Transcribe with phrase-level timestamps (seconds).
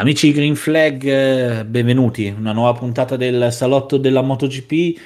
[0.00, 2.28] Amici di Green Flag, benvenuti.
[2.34, 4.98] Una nuova puntata del salotto della MotoGP.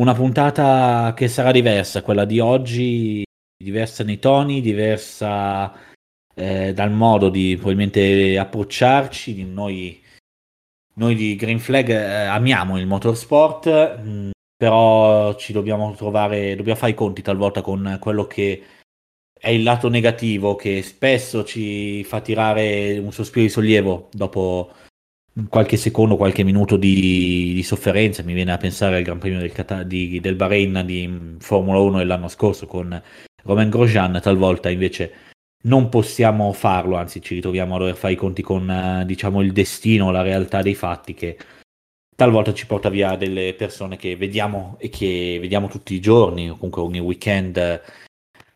[0.00, 3.22] Una puntata che sarà diversa, quella di oggi,
[3.56, 5.72] diversa nei toni, diversa
[6.34, 9.44] eh, dal modo di probabilmente approcciarci.
[9.44, 10.02] Noi,
[10.94, 16.80] noi di Green Flag eh, amiamo il motorsport, mh, mm, però ci dobbiamo trovare, dobbiamo
[16.80, 18.64] fare i conti talvolta con quello che
[19.40, 24.70] è il lato negativo che spesso ci fa tirare un sospiro di sollievo dopo
[25.48, 28.22] qualche secondo, qualche minuto di, di sofferenza.
[28.22, 32.28] Mi viene a pensare al Gran Premio del, di, del Bahrain di Formula 1 dell'anno
[32.28, 33.02] scorso con
[33.42, 35.12] Romain Grosjean, talvolta invece
[35.62, 40.10] non possiamo farlo, anzi ci ritroviamo a dover fare i conti con diciamo il destino,
[40.10, 41.38] la realtà dei fatti che
[42.14, 46.54] talvolta ci porta via delle persone che vediamo e che vediamo tutti i giorni o
[46.54, 47.80] comunque ogni weekend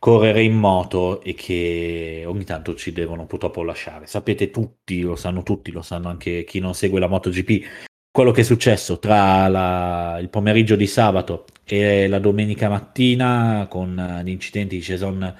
[0.04, 4.06] correre in moto e che ogni tanto ci devono purtroppo lasciare.
[4.06, 7.64] Sapete tutti, lo sanno tutti, lo sanno anche chi non segue la MotoGP,
[8.10, 14.20] quello che è successo tra la, il pomeriggio di sabato e la domenica mattina con
[14.22, 15.34] l'incidente di Jason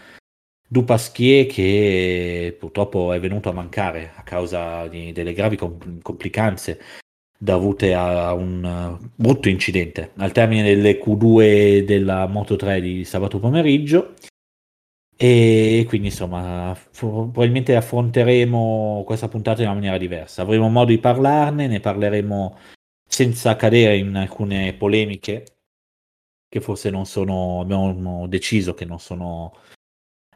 [0.67, 6.81] Dupasquier che purtroppo è venuto a mancare a causa di, delle gravi complicanze
[7.37, 14.15] dovute a un brutto incidente al termine delle Q2 della Moto 3 di sabato pomeriggio
[15.17, 20.43] e quindi insomma, probabilmente affronteremo questa puntata in una maniera diversa.
[20.43, 22.59] Avremo modo di parlarne, ne parleremo
[23.09, 25.45] senza cadere in alcune polemiche
[26.49, 29.57] che forse non sono, abbiamo deciso che non sono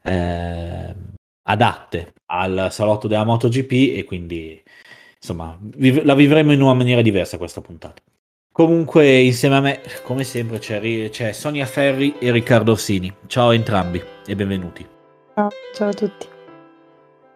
[0.03, 0.95] eh,
[1.43, 4.63] adatte al salotto della MotoGP e quindi
[5.17, 8.03] insomma viv- la vivremo in una maniera diversa questa puntata.
[8.59, 13.15] Comunque, insieme a me, come sempre, c'è, c'è, Sonia Ferri e Riccardo Orsini.
[13.29, 14.85] Ciao a entrambi e benvenuti.
[15.33, 16.27] Ciao, ciao a tutti.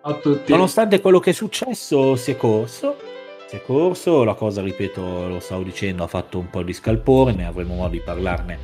[0.02, 0.50] Ciao a tutti.
[0.50, 2.96] Nonostante quello che è successo, si è corso.
[3.46, 7.34] Si è corso, la cosa, ripeto, lo stavo dicendo, ha fatto un po' di scalpore,
[7.34, 8.58] ne avremo modo di parlarne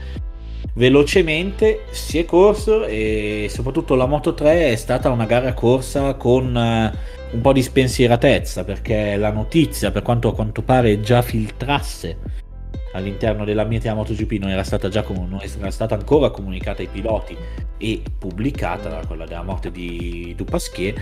[0.74, 1.84] velocemente.
[1.90, 7.36] Si è corso e soprattutto la Moto 3 è stata una gara corsa con uh,
[7.36, 12.46] un po' di spensieratezza perché la notizia, per quanto a quanto pare già filtrasse
[12.92, 17.36] all'interno della mia MotoGP non era stata già non era stata ancora comunicata ai piloti
[17.76, 20.94] e pubblicata quella della morte di Dupasquier.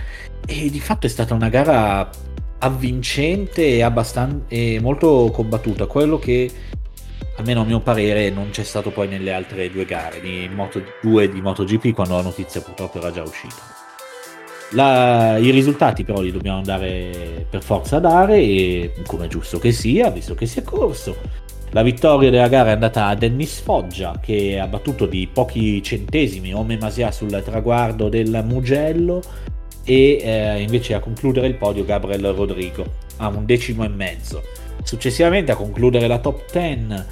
[0.45, 2.09] E di fatto è stata una gara
[2.59, 5.85] avvincente e, abbastanza, e molto combattuta.
[5.85, 6.51] Quello che
[7.37, 11.29] almeno a mio parere non c'è stato poi nelle altre due gare di Moto 2
[11.29, 13.75] di MotoGP quando la notizia purtroppo era già uscita.
[14.71, 19.59] La, I risultati però li dobbiamo andare per forza a dare e come è giusto
[19.59, 21.15] che sia visto che si è corso
[21.71, 26.53] la vittoria della gara è andata a Dennis Foggia che ha battuto di pochi centesimi
[26.53, 29.21] Ome Masia sul traguardo del Mugello
[29.83, 32.85] e eh, invece a concludere il podio Gabriel Rodrigo
[33.17, 34.43] a un decimo e mezzo.
[34.83, 37.05] Successivamente a concludere la top 10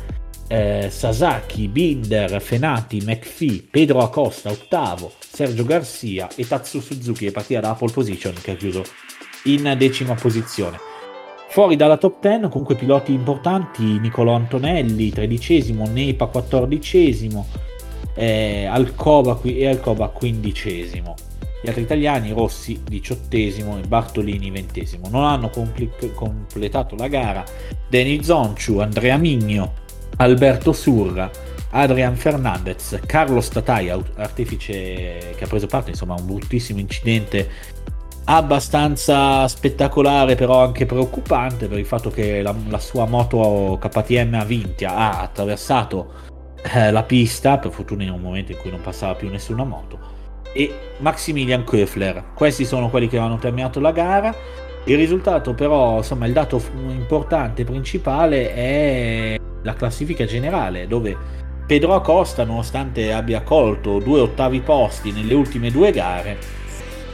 [0.47, 7.59] eh, Sasaki, Binder, Fenati, McPhee, Pedro Acosta ottavo, Sergio Garcia e Tatsu Suzuki è partita
[7.59, 8.83] da pole position che ha chiuso
[9.45, 10.93] in decima posizione.
[11.55, 17.47] Fuori dalla top 10 comunque piloti importanti, Nicolo Antonelli tredicesimo, Nepa quattordicesimo,
[18.13, 21.15] eh, Alcoba e Alcoba quindicesimo.
[21.63, 25.07] Gli altri italiani, Rossi diciottesimo e Bartolini ventesimo.
[25.09, 27.45] Non hanno compl- completato la gara
[27.87, 29.75] Deni Zonciu, Andrea Migno,
[30.17, 31.31] Alberto Surra,
[31.69, 37.49] Adrian Fernandez, Carlo Statai, artefice che ha preso parte insomma, a un bruttissimo incidente
[38.25, 44.95] abbastanza spettacolare però anche preoccupante per il fatto che la, la sua moto KTM Avintia
[44.95, 46.13] ha attraversato
[46.73, 50.13] eh, la pista per fortuna in un momento in cui non passava più nessuna moto
[50.57, 54.33] e Maximilian Köfler questi sono quelli che hanno terminato la gara.
[54.85, 61.17] Il risultato però insomma il dato importante principale è la classifica generale dove
[61.65, 66.37] Pedro Acosta nonostante abbia colto due ottavi posti nelle ultime due gare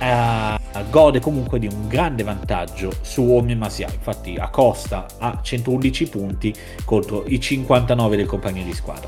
[0.02, 3.88] eh, gode comunque di un grande vantaggio su Ome Masia.
[3.94, 6.54] Infatti Acosta ha 111 punti
[6.84, 9.08] contro i 59 del compagno di squadra.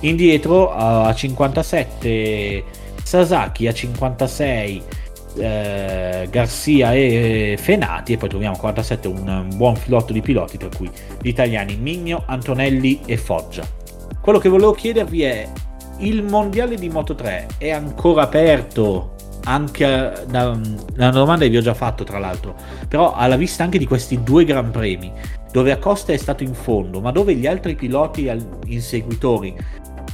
[0.00, 2.64] Indietro a 57
[3.02, 4.82] Sasaki, a 56
[5.36, 10.70] eh, Garcia e Fenati e poi troviamo a 47 un buon filotto di piloti per
[10.74, 10.90] cui
[11.20, 13.64] gli italiani Migno, Antonelli e Foggia.
[14.20, 15.48] Quello che volevo chiedervi è
[15.98, 20.58] il mondiale di Moto 3 è ancora aperto anche da,
[20.94, 22.54] la domanda vi ho già fatto tra l'altro
[22.88, 25.12] però alla vista anche di questi due gran premi
[25.50, 28.30] dove Acosta è stato in fondo ma dove gli altri piloti
[28.66, 29.56] inseguitori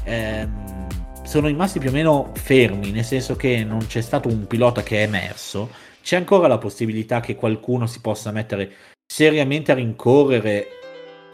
[0.05, 0.87] ehm,
[1.25, 4.99] sono rimasti più o meno fermi nel senso che non c'è stato un pilota che
[4.99, 5.71] è emerso
[6.03, 8.71] c'è ancora la possibilità che qualcuno si possa mettere
[9.05, 10.69] seriamente a rincorrere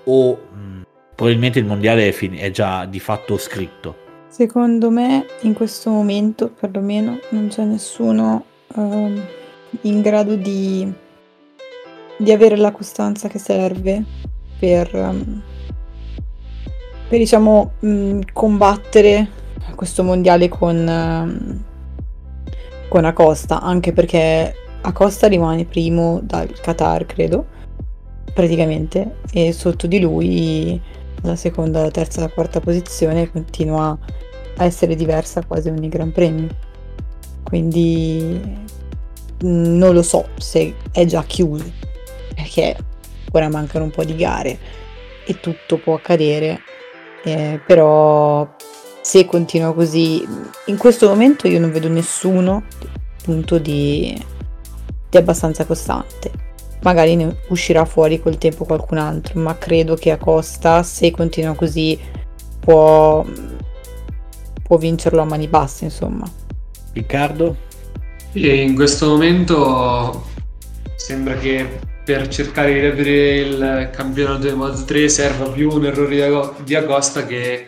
[0.05, 0.83] o mh, mm,
[1.15, 4.02] probabilmente il mondiale è, fin- è già di fatto scritto?
[4.33, 8.45] Secondo me in questo momento perlomeno non c'è nessuno
[8.77, 9.21] uh,
[9.83, 10.91] in grado di,
[12.17, 14.03] di, avere la costanza che serve
[14.59, 15.43] per, um,
[17.11, 19.29] per diciamo mh, combattere
[19.75, 22.49] questo mondiale con, uh,
[22.89, 27.45] con Acosta, anche perché Acosta rimane primo dal Qatar, credo,
[28.33, 30.81] praticamente, e sotto di lui
[31.23, 33.97] la seconda, la terza, la quarta posizione continua
[34.57, 36.49] a essere diversa quasi ogni Gran Premio.
[37.43, 38.41] Quindi
[39.45, 41.71] mm, non lo so se è già chiuso,
[42.35, 42.77] perché
[43.33, 44.59] ora mancano un po' di gare
[45.25, 46.61] e tutto può accadere,
[47.25, 48.57] eh, però
[49.01, 50.27] se continua così,
[50.67, 52.65] in questo momento io non vedo nessuno
[53.23, 54.21] punto di,
[55.09, 56.51] di abbastanza costante
[56.83, 61.55] magari ne uscirà fuori col tempo qualcun altro, ma credo che a Costa, se continua
[61.55, 61.99] così,
[62.61, 63.25] può,
[64.63, 66.31] può vincerlo a mani basse, insomma.
[66.93, 67.57] Riccardo?
[68.33, 70.27] E in questo momento
[70.97, 76.53] sembra che per cercare di riaprire il campionato del Mod 3 serva più un errore
[76.65, 77.65] di Acosta che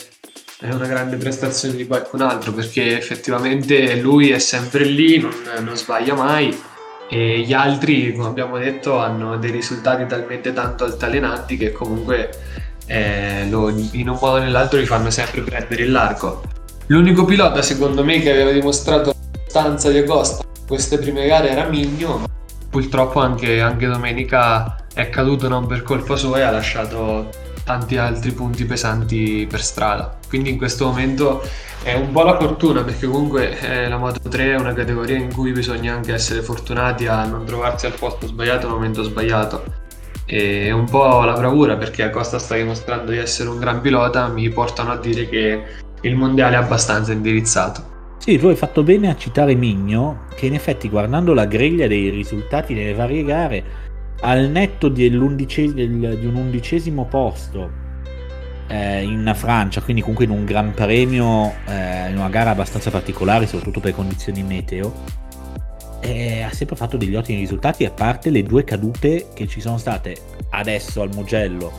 [0.61, 5.32] è una grande prestazione di qualcun altro perché effettivamente lui è sempre lì, non,
[5.62, 6.56] non sbaglia mai
[7.08, 12.31] e gli altri, come abbiamo detto, hanno dei risultati talmente tanto altalenanti che comunque
[12.87, 16.43] eh, lo, in un modo o nell'altro li fanno sempre prendere il largo.
[16.86, 21.69] L'unico pilota secondo me che aveva dimostrato la stanza di Agosta queste prime gare era
[21.69, 22.25] Migno,
[22.70, 27.28] purtroppo anche, anche domenica è caduto non per colpa sua e ha lasciato
[27.64, 30.19] tanti altri punti pesanti per strada.
[30.28, 31.42] Quindi in questo momento
[31.82, 35.32] è un po' la fortuna perché comunque eh, la Moto 3 è una categoria in
[35.32, 39.82] cui bisogna anche essere fortunati a non trovarsi al posto sbagliato al momento sbagliato.
[40.26, 44.48] E un po' la bravura perché Acosta sta dimostrando di essere un gran pilota, mi
[44.48, 45.62] portano a dire che
[46.05, 47.93] il mondiale è abbastanza indirizzato.
[48.19, 52.09] Sì, tu hai fatto bene a citare Migno, che in effetti guardando la griglia dei
[52.11, 53.65] risultati nelle varie gare,
[54.21, 55.23] al netto di un
[56.35, 57.83] undicesimo posto
[58.69, 63.47] eh, in Francia, quindi comunque in un gran premio, eh, in una gara abbastanza particolare,
[63.47, 64.93] soprattutto per condizioni meteo,
[66.01, 69.79] eh, ha sempre fatto degli ottimi risultati, a parte le due cadute che ci sono
[69.79, 70.17] state
[70.51, 71.73] adesso al Mugello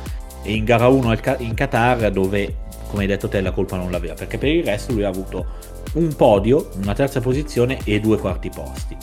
[0.43, 2.64] e in gara 1 in Qatar, dove,
[2.95, 5.45] come hai detto te, la colpa non l'aveva, perché per il resto lui ha avuto
[5.95, 8.95] un podio, una terza posizione e due quarti posti.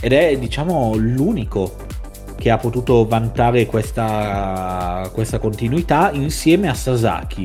[0.00, 1.74] Ed è, diciamo, l'unico
[2.36, 7.44] che ha potuto vantare questa, questa continuità insieme a Sasaki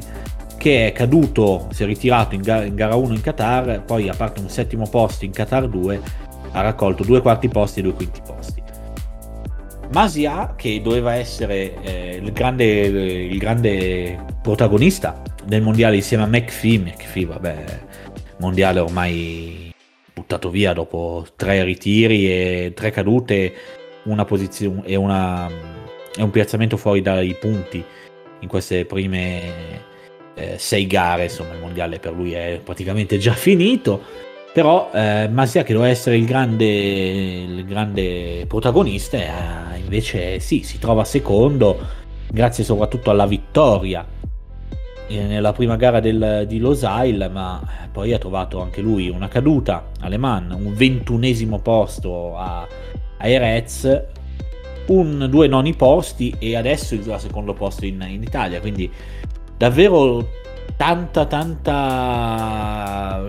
[0.58, 4.14] che è caduto, si è ritirato in, gara, in gara 1 in Qatar, poi a
[4.14, 6.02] parte un settimo posto in Qatar 2
[6.52, 8.62] ha raccolto due quarti posti e due quinti posti.
[9.92, 16.80] Masia, che doveva essere eh, il, grande, il, grande, protagonista del mondiale insieme a McPhee,
[16.80, 17.63] McPhee vabbè,
[18.38, 19.72] mondiale ormai
[20.13, 23.54] buttato via dopo tre ritiri e tre cadute
[24.04, 25.50] una posizione e, una,
[26.16, 27.84] e un piazzamento fuori dai punti
[28.40, 29.42] in queste prime
[30.36, 34.01] eh, sei gare, insomma il mondiale per lui è praticamente già finito,
[34.54, 40.78] però eh, Masia che doveva essere il grande, il grande protagonista eh, invece sì, si
[40.78, 44.06] trova secondo grazie soprattutto alla vittoria
[45.10, 50.18] nella prima gara del, di Losail, ma poi ha trovato anche lui una caduta alle
[50.18, 52.68] Man, un ventunesimo posto a,
[53.18, 54.04] ai Reds,
[54.88, 58.60] un, due noni posti e adesso il secondo posto in, in Italia.
[58.60, 58.92] Quindi
[59.57, 60.28] davvero
[60.76, 61.72] tanta, tanta,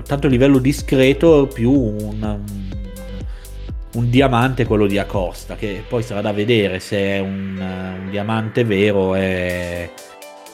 [0.07, 2.41] tanto livello discreto più un,
[3.95, 8.65] un, diamante quello di Acosta, che poi sarà da vedere se è un, un diamante
[8.65, 9.91] vero, è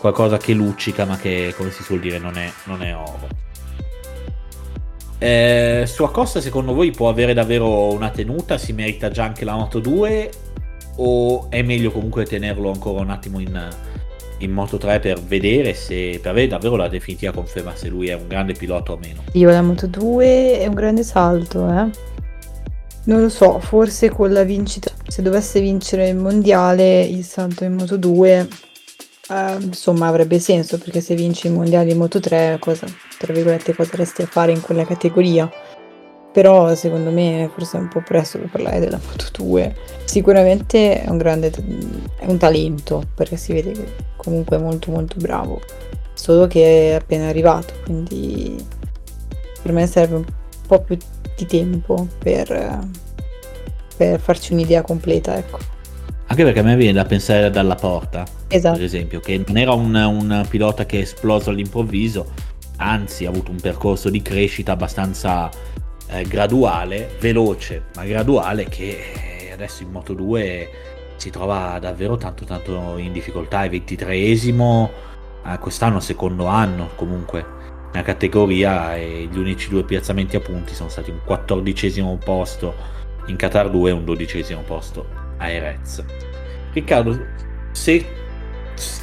[0.00, 3.28] qualcosa che luccica ma che come si suol dire non è, non è oro.
[5.18, 8.56] Eh, su Acosta secondo voi può avere davvero una tenuta?
[8.56, 10.30] Si merita già anche la Moto 2?
[10.96, 13.68] O è meglio comunque tenerlo ancora un attimo in,
[14.38, 18.14] in Moto 3 per vedere se per avere davvero la definitiva conferma se lui è
[18.14, 19.22] un grande pilota o meno?
[19.32, 22.08] Io la Moto 2 è un grande salto, eh.
[23.02, 27.74] Non lo so, forse con la vincita, se dovesse vincere il mondiale, il salto in
[27.74, 28.48] Moto 2
[29.30, 33.94] Uh, insomma avrebbe senso perché se vinci i mondiali Moto 3 cosa, tra virgolette cosa
[33.94, 35.48] resti a fare in quella categoria.
[36.32, 41.08] Però secondo me forse è un po' presto per parlare della Moto 2 sicuramente è
[41.08, 41.50] un grande
[42.18, 45.60] è un talento perché si vede che comunque è molto molto bravo.
[46.14, 48.56] Solo che è appena arrivato quindi
[49.62, 50.24] per me serve un
[50.66, 50.96] po' più
[51.36, 52.80] di tempo per,
[53.96, 55.58] per farci un'idea completa, ecco.
[56.30, 58.76] Anche perché a me viene da pensare dalla porta, esatto.
[58.76, 62.24] per esempio, che non era un, un pilota che è esploso all'improvviso,
[62.76, 65.50] anzi ha avuto un percorso di crescita abbastanza
[66.06, 70.70] eh, graduale, veloce, ma graduale che adesso in Moto 2
[71.16, 74.88] si trova davvero tanto tanto in difficoltà, è 23esimo,
[75.44, 77.44] eh, quest'anno secondo anno comunque
[77.90, 82.72] nella categoria e gli unici due piazzamenti a punti sono stati un 14 posto
[83.26, 86.04] in Qatar 2 e un 12 posto a Erez.
[86.72, 87.18] Riccardo,
[87.72, 88.06] se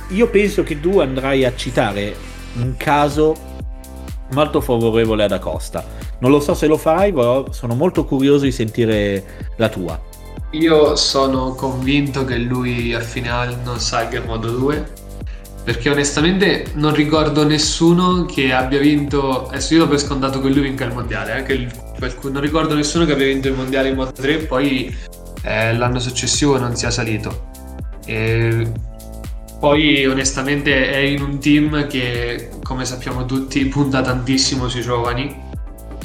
[0.10, 2.16] io penso che tu andrai a citare
[2.56, 3.36] un caso
[4.32, 5.86] molto favorevole ad Acosta.
[6.20, 10.00] Non lo so se lo farai, però sono molto curioso di sentire la tua.
[10.52, 15.06] Io sono convinto che lui a fine anno salga in modo 2
[15.68, 20.62] perché onestamente non ricordo nessuno che abbia vinto adesso io do per scontato che lui
[20.62, 21.70] vinca il mondiale eh, il,
[22.32, 24.96] non ricordo nessuno che abbia vinto il mondiale in moto 3 e poi
[25.48, 27.50] eh, l'anno successivo non sia salito.
[28.06, 28.70] E
[29.60, 35.34] poi onestamente è in un team che, come sappiamo tutti, punta tantissimo sui giovani,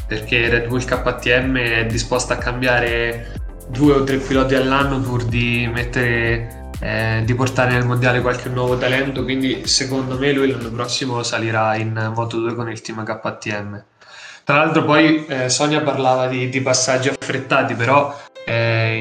[0.06, 5.68] perché Red Bull KTM è disposta a cambiare due o tre piloti all'anno pur di
[5.72, 11.22] mettere eh, di portare nel mondiale qualche nuovo talento quindi secondo me lui l'anno prossimo
[11.22, 13.84] salirà in Moto2 con il team KTM
[14.44, 18.91] tra l'altro poi eh, Sonia parlava di, di, passaggi affrettati però eh,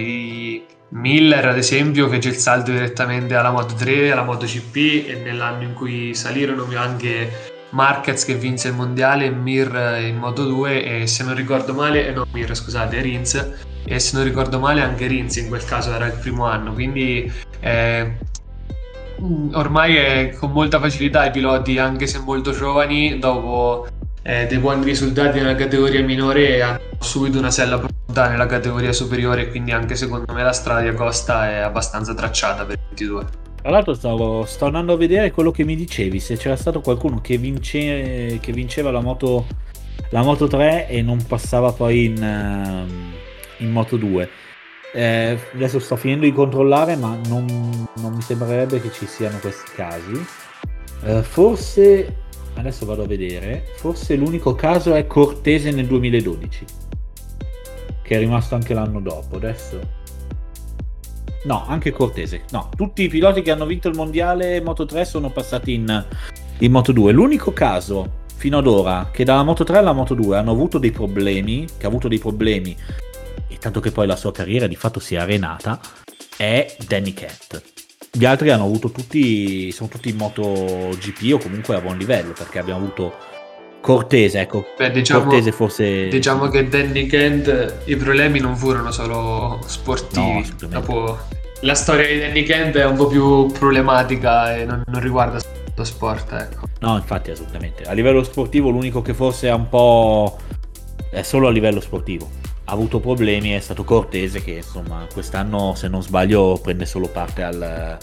[0.91, 5.63] Miller, ad esempio, fece il salto direttamente alla Moto 3, alla Moto GP e nell'anno
[5.63, 11.24] in cui salirono anche Marquez che vinse il mondiale, Mir in Moto 2 e se
[11.24, 13.53] non ricordo male, eh, no Mir scusate, Rins
[13.86, 17.31] e se non ricordo male anche Rins in quel caso era il primo anno, quindi
[17.62, 18.17] eh,
[19.53, 23.88] ormai è con molta facilità i piloti, anche se molto giovani, dopo
[24.24, 29.50] eh, dei buoni risultati nella categoria minore hanno subito una sella pronta nella categoria superiore
[29.50, 33.25] quindi anche secondo me la strada di Acosta è abbastanza tracciata per il 22
[33.62, 37.22] tra l'altro stavo, sto andando a vedere quello che mi dicevi se c'era stato qualcuno
[37.22, 39.46] che, vince, che vinceva la moto,
[40.10, 43.13] la moto 3 e non passava poi in, ehm,
[43.58, 44.30] in moto 2
[44.94, 47.46] eh, adesso sto finendo di controllare ma non,
[47.96, 50.25] non, mi sembrerebbe che ci siano questi casi.
[51.04, 52.21] Eh, forse
[52.55, 56.65] adesso vado a vedere, forse l'unico caso è Cortese nel 2012,
[58.01, 60.00] che è rimasto anche l'anno dopo, adesso...
[61.43, 62.43] No, anche Cortese.
[62.51, 66.05] No, tutti i piloti che hanno vinto il mondiale Moto 3 sono passati in,
[66.60, 67.12] in Moto 2.
[67.12, 70.91] L'unico caso fino ad ora che dalla Moto 3 alla Moto 2 hanno avuto dei
[70.91, 72.77] problemi, che ha avuto dei problemi,
[73.48, 75.79] e tanto che poi la sua carriera di fatto si è arenata,
[76.38, 77.80] è Danny Cat
[78.13, 82.34] gli altri hanno avuto tutti, sono tutti in moto GP o comunque a buon livello
[82.34, 83.13] perché abbiamo avuto
[83.80, 84.65] Cortese, ecco.
[84.77, 86.08] Beh, diciamo, Cortese forse...
[86.08, 90.53] Diciamo che Danny Kent i problemi non furono solo sportivi.
[90.62, 91.18] No, Dopo,
[91.62, 95.39] la storia di Danny Kent è un po' più problematica e non, non riguarda
[95.74, 96.68] lo sport, ecco.
[96.80, 97.84] No, infatti, assolutamente.
[97.84, 100.38] A livello sportivo l'unico che forse è un po'...
[101.10, 105.88] è solo a livello sportivo ha avuto problemi è stato Cortese che insomma quest'anno se
[105.88, 107.98] non sbaglio prende solo parte al,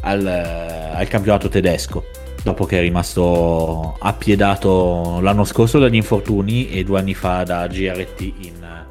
[0.00, 2.04] al, al campionato tedesco
[2.44, 8.20] dopo che è rimasto appiedato l'anno scorso dagli infortuni e due anni fa da GRT
[8.20, 8.84] in,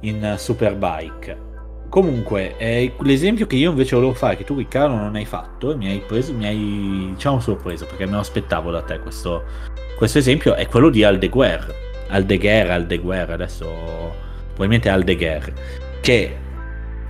[0.00, 1.46] in Superbike.
[1.90, 5.88] Comunque, è l'esempio che io invece volevo fare, che tu Riccardo non hai fatto, mi
[5.88, 9.42] hai preso, mi hai diciamo sorpreso perché me lo aspettavo da te questo,
[9.96, 11.87] questo esempio, è quello di Aldeguer.
[12.08, 14.14] Aldeguer, Aldeguer, adesso
[14.48, 15.52] probabilmente Aldeguer,
[16.00, 16.36] che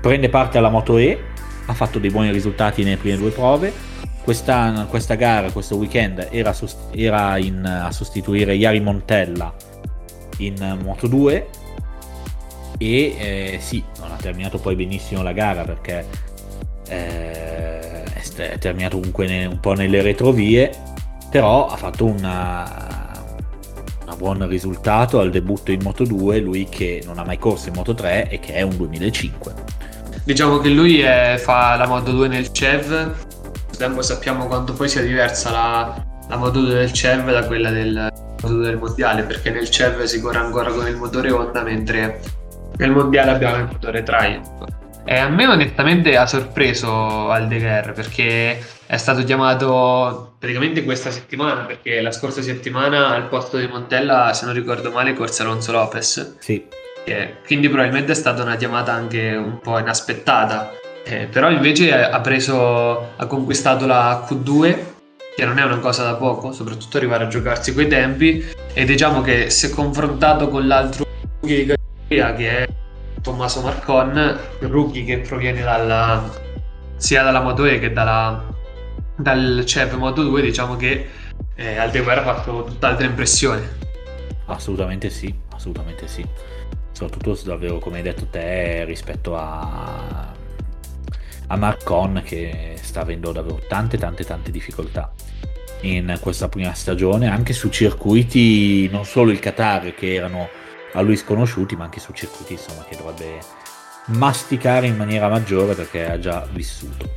[0.01, 1.19] prende parte alla Moto E,
[1.67, 3.73] ha fatto dei buoni risultati nelle prime due prove.
[4.23, 9.55] Questa, questa gara, questo weekend, era, sost- era in, a sostituire Iari Montella
[10.39, 11.49] in Moto 2
[12.79, 16.07] e eh, sì, non ha terminato poi benissimo la gara perché
[16.89, 18.05] eh,
[18.37, 20.71] è terminato comunque ne, un po' nelle retrovie,
[21.31, 22.98] però ha fatto una,
[24.17, 27.95] buon risultato al debutto in Moto 2, lui che non ha mai corso in Moto
[27.95, 29.55] 3 e che è un 2005.
[30.25, 33.15] Diciamo che lui è, fa la Moto 2 nel CEV,
[34.01, 38.55] sappiamo quanto poi sia diversa la, la Moto 2 del CEV da quella del Moto
[38.55, 42.21] 2 del Mondiale, perché nel CEV si corre ancora con il motore Honda, mentre
[42.77, 44.78] nel Mondiale abbiamo il motore Triumph.
[45.11, 52.03] E a me onestamente ha sorpreso Aldeguer perché è stato chiamato praticamente questa settimana perché
[52.03, 56.37] la scorsa settimana al posto di Montella, se non ricordo male, corse Alonso Lopez.
[56.41, 56.63] Sì.
[57.05, 60.75] Eh, quindi probabilmente è stata una chiamata anche un po' inaspettata.
[61.03, 64.79] Eh, però invece ha preso, ha conquistato la Q2,
[65.35, 68.45] che non è una cosa da poco, soprattutto arrivare a giocarsi quei tempi.
[68.75, 71.07] E diciamo che se confrontato con l'altro
[71.41, 71.75] che
[72.15, 72.69] è
[73.29, 76.33] Tommaso Marcon, rookie che proviene dalla,
[76.97, 78.43] sia dalla Moto E che dalla,
[79.15, 81.07] dal CEV Moto 2, diciamo che
[81.55, 83.77] eh, Aldeguer ha fatto tutt'altra impressione.
[84.47, 86.25] Assolutamente sì, assolutamente sì.
[86.93, 90.33] Soprattutto davvero come hai detto te rispetto a,
[91.49, 95.13] a Marcon che sta avendo davvero tante tante tante difficoltà
[95.83, 100.49] in questa prima stagione anche su circuiti non solo il Qatar che erano
[100.93, 103.39] a lui sconosciuti ma anche su circuiti insomma che dovrebbe
[104.07, 107.09] masticare in maniera maggiore perché ha già vissuto.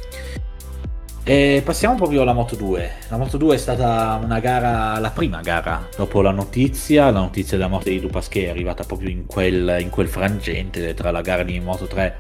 [1.24, 5.40] E passiamo proprio alla Moto 2 la Moto 2 è stata una gara la prima
[5.42, 9.78] gara dopo la notizia la notizia della morte di Dupasquet è arrivata proprio in quel,
[9.80, 12.18] in quel frangente tra la gara di Moto 3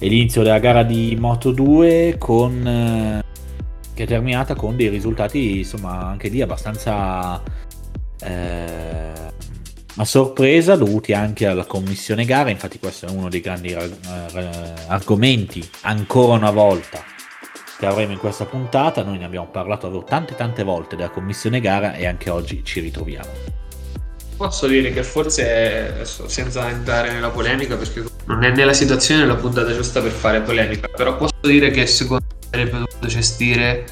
[0.00, 3.22] e l'inizio della gara di Moto 2 con eh,
[3.92, 7.42] che è terminata con dei risultati insomma anche lì abbastanza
[8.22, 9.27] eh,
[10.00, 13.90] a sorpresa dovuti anche alla commissione gara infatti questo è uno dei grandi eh,
[14.86, 17.02] argomenti ancora una volta
[17.78, 19.04] che avremo in questa puntata.
[19.04, 23.28] Noi ne abbiamo parlato tante tante volte della commissione gara e anche oggi ci ritroviamo.
[24.36, 29.72] Posso dire che forse senza entrare nella polemica perché non è nella situazione la puntata
[29.74, 33.84] giusta per fare polemica però posso dire che secondo me avrebbe dovuto gestire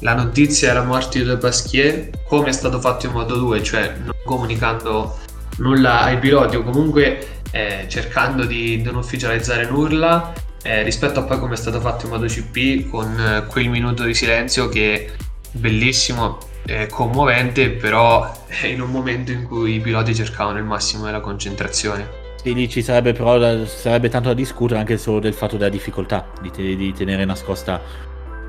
[0.00, 3.96] la notizia della morte di De Pasquier come è stato fatto in modo 2, cioè
[4.04, 5.18] non comunicando
[5.58, 11.38] nulla ai piloti o comunque eh, cercando di non ufficializzare nulla eh, rispetto a poi
[11.38, 15.10] come è stato fatto in modo CP con eh, quel minuto di silenzio che è
[15.52, 21.04] bellissimo, è commovente, però è in un momento in cui i piloti cercavano il massimo
[21.04, 22.26] della concentrazione.
[22.42, 25.70] Sì, lì ci sarebbe però da, sarebbe tanto da discutere anche solo del fatto della
[25.70, 27.80] difficoltà di, te, di tenere nascosta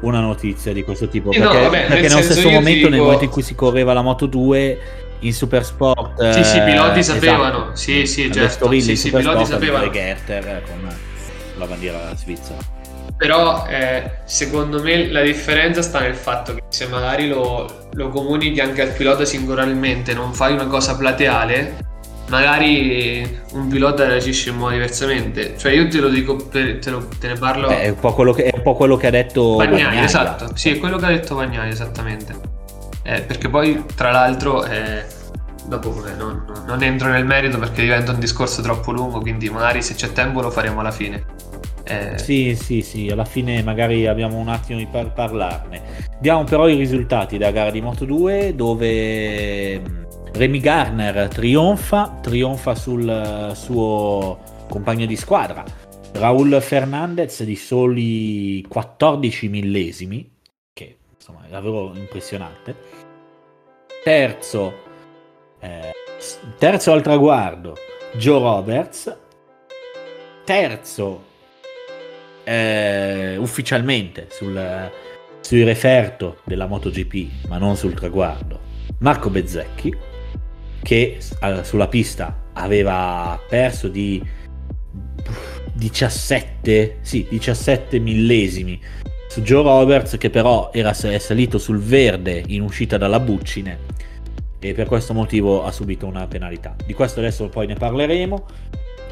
[0.02, 1.32] una notizia di questo tipo.
[1.32, 2.90] Eh perché, no, vabbè, perché nello stesso momento, dico...
[2.90, 4.80] nel momento in cui si correva la Moto 2
[5.20, 7.58] in Super Sport, sì, sì, i piloti eh, sapevano.
[7.58, 8.50] Esatto, sì, sì, certo.
[8.50, 9.90] Storilli, sì, sì, i piloti sapevano.
[9.90, 10.88] Gerter con
[11.58, 12.58] la bandiera svizzera.
[13.18, 18.62] Però eh, secondo me la differenza sta nel fatto che se magari lo, lo comunichi
[18.62, 21.76] anche al pilota singolarmente, non fai una cosa plateale,
[22.30, 25.56] magari un pilota reagisce in modo diversamente.
[25.58, 27.68] Cioè, io te lo dico, per, te, lo, te, ne parlo.
[27.68, 29.84] Beh, è, un po quello che, è un po' quello che ha detto Bagnai.
[29.84, 32.58] Bagnai esatto, sì, è quello che ha detto Bagnai, esattamente.
[33.04, 35.06] Eh, perché poi, tra l'altro, eh,
[35.66, 39.82] dopo eh, non, non, entro nel merito perché diventa un discorso troppo lungo, quindi magari
[39.82, 41.26] se c'è tempo lo faremo alla fine.
[41.84, 42.18] Eh...
[42.18, 45.82] Sì, sì, sì, alla fine magari abbiamo un attimo di par- parlarne.
[46.20, 49.82] Diamo però i risultati della gara di Moto 2 dove
[50.34, 55.64] Remy Garner trionfa, trionfa sul suo compagno di squadra.
[56.12, 60.30] Raul Fernandez di soli 14 millesimi,
[61.30, 62.76] insomma davvero impressionante.
[64.04, 64.74] Terzo,
[65.60, 65.92] eh,
[66.58, 67.76] terzo al traguardo,
[68.14, 69.18] Joe Roberts.
[70.44, 71.24] Terzo,
[72.44, 74.92] eh, ufficialmente sul,
[75.42, 78.60] sul referto della MotoGP, ma non sul traguardo,
[79.00, 80.08] Marco Bezzecchi
[80.82, 81.18] che
[81.64, 84.26] sulla pista aveva perso di
[85.74, 88.82] 17, sì, 17 millesimi
[89.30, 93.78] su Joe Roberts che però era salito sul verde in uscita dalla buccine
[94.58, 96.76] e per questo motivo ha subito una penalità.
[96.84, 98.46] Di questo adesso poi ne parleremo.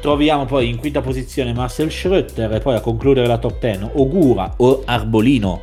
[0.00, 4.54] Troviamo poi in quinta posizione Marcel Schröter e poi a concludere la top 10 Ogura
[4.56, 5.62] o Arbolino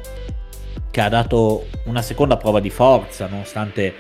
[0.89, 3.94] che ha dato una seconda prova di forza nonostante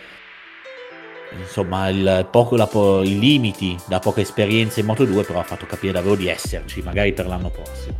[1.37, 2.69] insomma il, poco, la,
[3.03, 6.81] i limiti da poca esperienza in Moto 2 però ha fatto capire davvero di esserci
[6.81, 7.97] magari per l'anno prossimo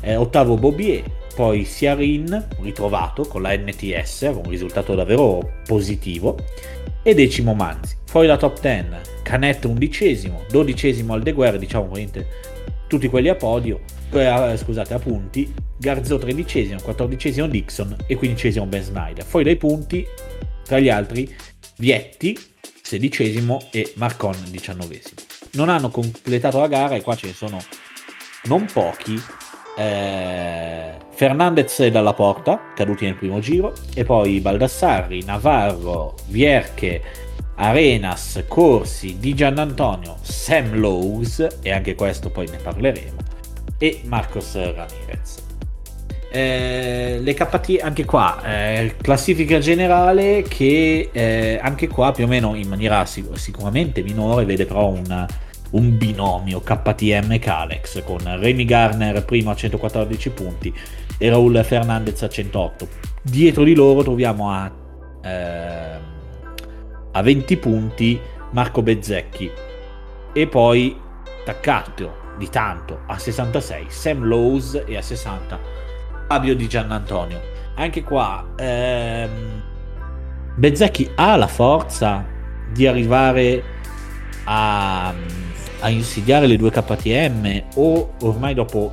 [0.00, 1.04] eh, ottavo Bobier
[1.38, 6.36] poi Siarin ritrovato con la NTS un risultato davvero positivo
[7.04, 8.86] e decimo Manzi fuori da top 10
[9.22, 11.92] Canet undicesimo dodicesimo al De Guerre diciamo
[12.88, 18.82] tutti quelli a podio eh, scusate a punti Garzo tredicesimo quattordicesimo Dixon e quindicesimo Ben
[18.82, 20.04] Snyder fuori dai punti
[20.64, 21.32] tra gli altri
[21.78, 22.36] Vietti,
[22.82, 25.20] sedicesimo, e Marcon, diciannovesimo.
[25.52, 27.58] Non hanno completato la gara e qua ce ne sono
[28.46, 29.16] non pochi.
[29.78, 37.00] Eh, Fernandez Dalla Porta, caduti nel primo giro, e poi Baldassarri, Navarro, Vierche,
[37.54, 43.16] Arenas, Corsi, Di Giannantonio, Sam Lowe's, e anche questo poi ne parleremo,
[43.78, 45.46] e Marcos Ramirez.
[46.30, 52.54] Eh, le KT anche qua eh, classifica generale che eh, anche qua più o meno
[52.54, 55.26] in maniera sic- sicuramente minore vede però un,
[55.70, 60.74] un binomio KTM Calex con Remy Garner primo a 114 punti
[61.18, 62.88] e Raul Fernandez a 108
[63.22, 64.70] dietro di loro troviamo a,
[65.22, 66.00] ehm,
[67.12, 69.50] a 20 punti Marco Bezzecchi
[70.32, 70.98] e poi
[71.40, 73.00] attaccato di tanto.
[73.06, 75.58] A 66 Sam Lowe's e a 60
[76.28, 77.40] Fabio Di Giannantonio.
[77.74, 79.62] Anche qua ehm,
[80.56, 82.24] Bezzecchi ha la forza
[82.72, 83.62] di arrivare
[84.44, 85.12] a,
[85.80, 88.90] a insidiare le due KTM o ormai dopo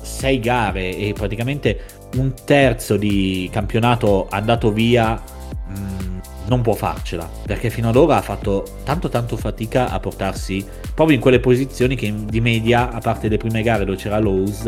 [0.00, 1.80] sei gare e praticamente
[2.16, 5.20] un terzo di campionato andato via
[5.70, 10.64] mm, non può farcela perché fino ad ora ha fatto tanto tanto fatica a portarsi
[10.94, 14.64] proprio in quelle posizioni che di media a parte le prime gare dove c'era Lowe's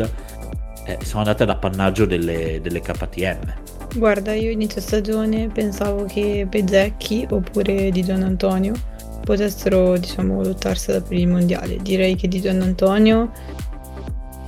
[0.85, 3.53] eh, sono andate ad appannaggio delle, delle KTM
[3.95, 8.73] guarda io inizio stagione pensavo che Bezzecchi oppure Di Gian Antonio
[9.31, 13.31] potessero diciamo lottarsi per il mondiale direi che Di Gian Antonio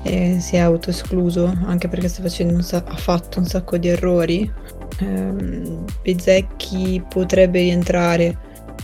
[0.04, 4.52] eh, si è autoescluso anche perché sta facendo sa- ha fatto un sacco di errori.
[5.00, 8.38] Eh, Bezzecchi potrebbe rientrare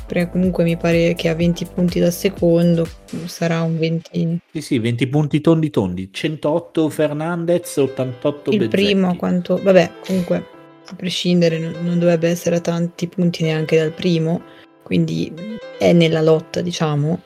[0.07, 2.87] perché comunque mi pare che a 20 punti dal secondo
[3.25, 8.83] sarà un 20 sì sì 20 punti tondi tondi 108 Fernandez 88 il Bezzecchi.
[8.85, 10.45] primo quanto vabbè comunque
[10.87, 14.41] a prescindere non, non dovrebbe essere tanti punti neanche dal primo
[14.89, 15.31] quindi
[15.77, 17.21] è nella lotta diciamo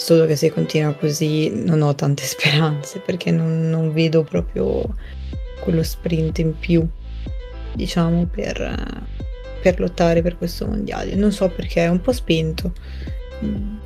[0.00, 4.82] Solo che se continua così non ho tante speranze perché non, non vedo proprio
[5.60, 6.86] quello sprint in più,
[7.74, 9.04] diciamo, per,
[9.60, 11.14] per lottare per questo mondiale.
[11.16, 12.72] Non so perché è un po' spento.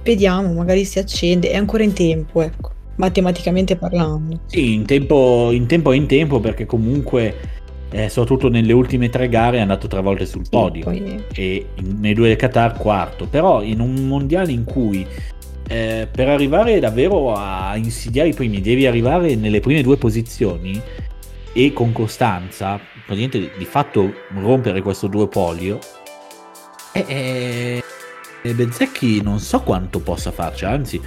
[0.04, 4.42] Vediamo, magari si accende, è ancora in tempo, ecco, matematicamente parlando.
[4.46, 7.34] Sì, in tempo, in tempo in tempo perché comunque
[7.94, 11.24] eh, soprattutto nelle ultime tre gare è andato tre volte sul podio poi...
[11.32, 15.06] e in, nei due del Qatar quarto, però in un mondiale in cui
[15.68, 20.82] eh, per arrivare davvero a insidiare i primi devi arrivare nelle prime due posizioni
[21.52, 25.78] e con costanza, praticamente di fatto rompere questo duopolio.
[26.92, 27.82] E, e,
[28.42, 31.00] e Bezzecchi non so quanto possa farci, anzi,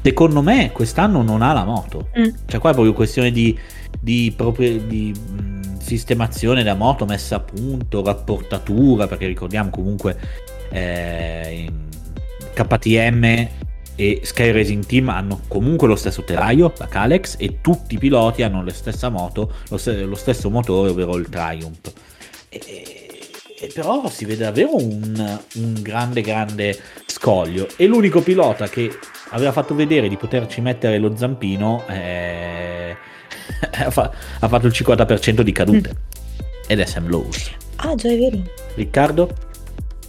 [0.00, 2.10] secondo me quest'anno non ha la moto.
[2.16, 2.28] Mm.
[2.46, 3.58] Cioè, qua è proprio questione di,
[4.00, 5.47] di, proprio, di mh,
[5.88, 10.16] sistemazione della moto, messa a punto, rapportatura, perché ricordiamo comunque
[10.70, 11.66] eh,
[12.52, 13.48] KTM
[13.96, 18.42] e Sky Racing Team hanno comunque lo stesso telaio, la Calex, e tutti i piloti
[18.42, 21.92] hanno la stessa moto, lo, st- lo stesso motore, ovvero il Triumph.
[22.48, 22.60] E,
[23.60, 27.66] e però si vede davvero un, un, grande, grande scoglio.
[27.76, 28.90] E l'unico pilota che
[29.30, 32.96] aveva fatto vedere di poterci mettere lo zampino eh,
[33.72, 35.90] ha, fatto il 50% di cadute.
[35.90, 36.46] Mm.
[36.66, 37.50] Ed è Sam Lowe's.
[37.76, 38.42] Ah, già è vero.
[38.74, 39.46] Riccardo?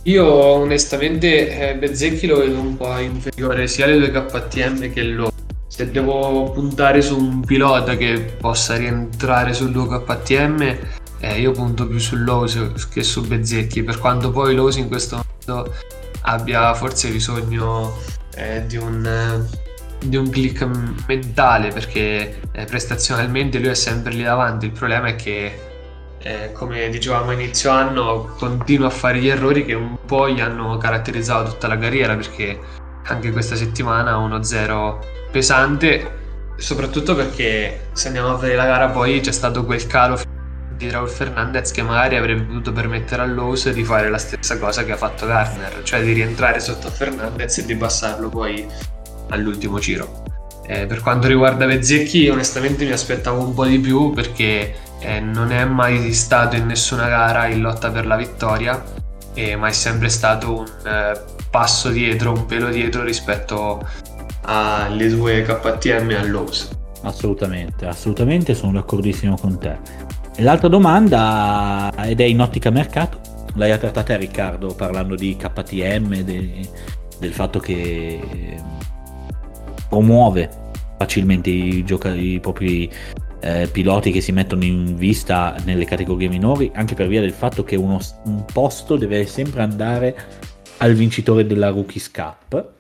[0.04, 5.32] Io onestamente eh, Bezzecchi lo vedo un po' inferiore sia alle due KTM che lo.
[5.68, 10.78] Se devo puntare su un pilota che possa rientrare sul 2 KTM,
[11.20, 15.24] eh, io punto più su Lowe's che su Bezzecchi, per quanto poi Lowe's in questo
[15.24, 15.74] momento
[16.22, 17.94] abbia forse bisogno
[18.36, 19.48] eh, di un
[20.00, 20.68] di un click
[21.08, 24.66] mentale perché eh, prestazionalmente lui è sempre lì davanti.
[24.66, 25.68] Il problema è che
[26.22, 30.78] eh, come dicevamo inizio anno, continua a fare gli errori che un po' gli hanno
[30.78, 32.60] caratterizzato tutta la carriera perché
[33.06, 34.98] anche questa settimana 1-0
[35.32, 36.18] pesante,
[36.58, 40.20] soprattutto perché se andiamo a vedere la gara poi c'è stato quel calo
[40.76, 44.84] di Raul Fernandez che magari avrebbe potuto permettere a Lowe's di fare la stessa cosa
[44.84, 48.66] che ha fatto Garner, cioè di rientrare sotto Fernandez e di passarlo poi
[49.30, 50.24] all'ultimo giro.
[50.66, 55.52] Eh, per quanto riguarda Vezzecchi, onestamente mi aspettavo un po' di più perché eh, non
[55.52, 58.84] è mai stato in nessuna gara in lotta per la vittoria,
[59.34, 63.84] eh, ma è sempre stato un eh, passo dietro, un pelo dietro rispetto
[64.44, 66.70] alle due KTM e all'Ose.
[67.02, 69.78] Assolutamente, assolutamente sono d'accordissimo con te.
[70.36, 73.20] E l'altra domanda, ed è in ottica mercato,
[73.56, 76.70] l'hai aperta te Riccardo parlando di KTM, de,
[77.20, 78.58] del fatto che
[79.90, 80.50] promuove
[80.98, 82.90] facilmente i, gioca- i propri
[83.42, 87.64] eh, piloti che si mettono in vista nelle categorie minori, anche per via del fatto
[87.64, 90.16] che uno, un posto deve sempre andare
[90.78, 92.72] al vincitore della Rookies Cup.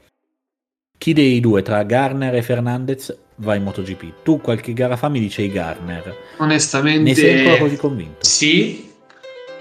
[0.98, 4.22] Chi dei due, tra Garner e Fernandez, va in MotoGP?
[4.22, 6.16] Tu qualche gara fa mi dicevi Garner.
[6.38, 7.02] Onestamente...
[7.02, 8.18] Ne sei ancora così convinto?
[8.26, 8.92] Sì,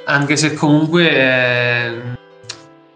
[0.07, 2.01] anche se comunque eh,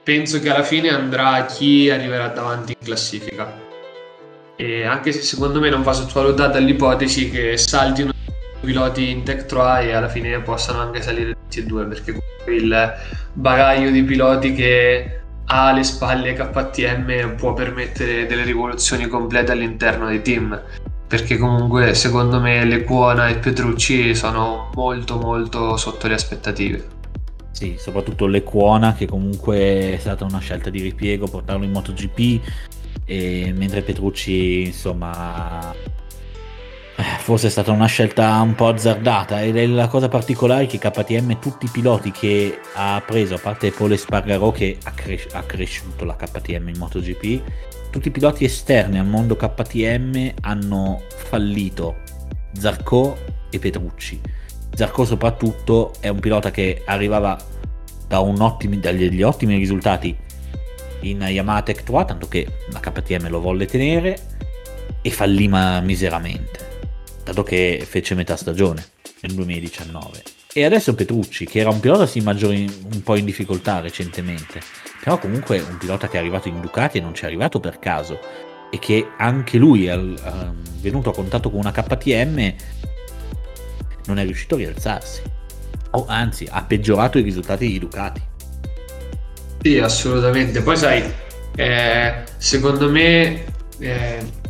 [0.03, 3.71] penso che alla fine andrà chi arriverà davanti in classifica
[4.63, 8.13] e anche se secondo me non va sottovalutata l'ipotesi che saltino
[8.61, 12.93] piloti in Tech 3 e alla fine possano anche salire tutti e due perché il
[13.33, 20.23] bagaglio di piloti che ha alle spalle KTM può permettere delle rivoluzioni complete all'interno dei
[20.23, 20.61] team.
[21.09, 26.87] Perché comunque secondo me Lecuona e Petrucci sono molto molto sotto le aspettative.
[27.51, 32.41] Sì, soprattutto Lecuona che comunque è stata una scelta di ripiego portarlo in MotoGP
[33.05, 35.75] e mentre Petrucci insomma
[37.19, 41.39] forse è stata una scelta un po' azzardata ed è la cosa particolare che KTM
[41.39, 46.05] tutti i piloti che ha preso, a parte Paul Espargaro che ha, cres- ha cresciuto
[46.05, 47.43] la KTM in MotoGP,
[47.91, 51.97] tutti i piloti esterni al mondo KTM hanno fallito
[52.53, 53.17] Zarco
[53.51, 54.21] e Petrucci.
[54.75, 57.39] Zarco soprattutto è un pilota che arrivava
[58.09, 60.17] da ottimi, dagli ottimi risultati
[61.03, 64.19] in Yamaha Tech 3, tanto che la KTM lo volle tenere
[65.01, 66.71] e fallì miseramente
[67.25, 68.85] dato che fece metà stagione
[69.21, 70.23] nel 2019.
[70.53, 74.61] E adesso Petrucci, che era un pilota sì maggiore un po' in difficoltà recentemente,
[75.03, 77.79] però comunque un pilota che è arrivato in Ducati e non ci è arrivato per
[77.79, 78.19] caso,
[78.71, 79.99] e che anche lui è
[80.81, 82.55] venuto a contatto con una KTM,
[84.07, 85.23] non è riuscito a rialzarsi.
[85.93, 88.21] O anzi, ha peggiorato i risultati di Ducati.
[89.63, 90.61] Sì, assolutamente.
[90.63, 91.13] Poi sai,
[91.57, 93.45] eh, secondo me...
[93.79, 94.41] Eh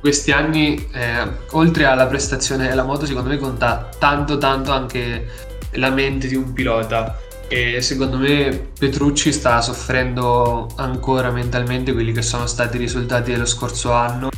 [0.00, 5.26] questi anni, eh, oltre alla prestazione della moto, secondo me conta tanto tanto anche
[5.72, 7.18] la mente di un pilota.
[7.48, 13.44] E secondo me Petrucci sta soffrendo ancora mentalmente quelli che sono stati i risultati dello
[13.44, 14.28] scorso anno,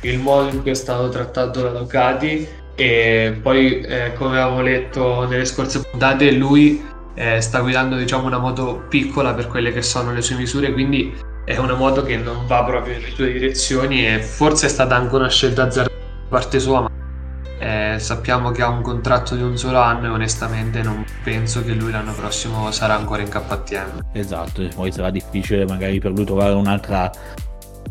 [0.00, 5.28] il modo in cui è stato trattato da Ducati e poi eh, come avevamo letto
[5.28, 6.82] nelle scorse puntate lui
[7.14, 11.30] eh, sta guidando diciamo una moto piccola per quelle che sono le sue misure quindi
[11.44, 15.14] è una moto che non va proprio nelle tue direzioni e forse è stata anche
[15.14, 16.90] una scelta azzardata da parte sua, ma
[17.58, 21.72] eh, sappiamo che ha un contratto di un solo anno e onestamente non penso che
[21.72, 24.00] lui l'anno prossimo sarà ancora in KTM.
[24.12, 27.10] Esatto, poi sarà difficile magari per lui trovare un'altra,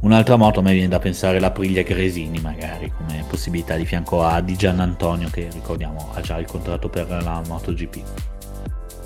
[0.01, 4.23] un'altra moto, a me viene da pensare la Priglia Cresini magari come possibilità di fianco
[4.23, 8.40] a Di Gian Antonio che ricordiamo ha già il contratto per la MotoGP.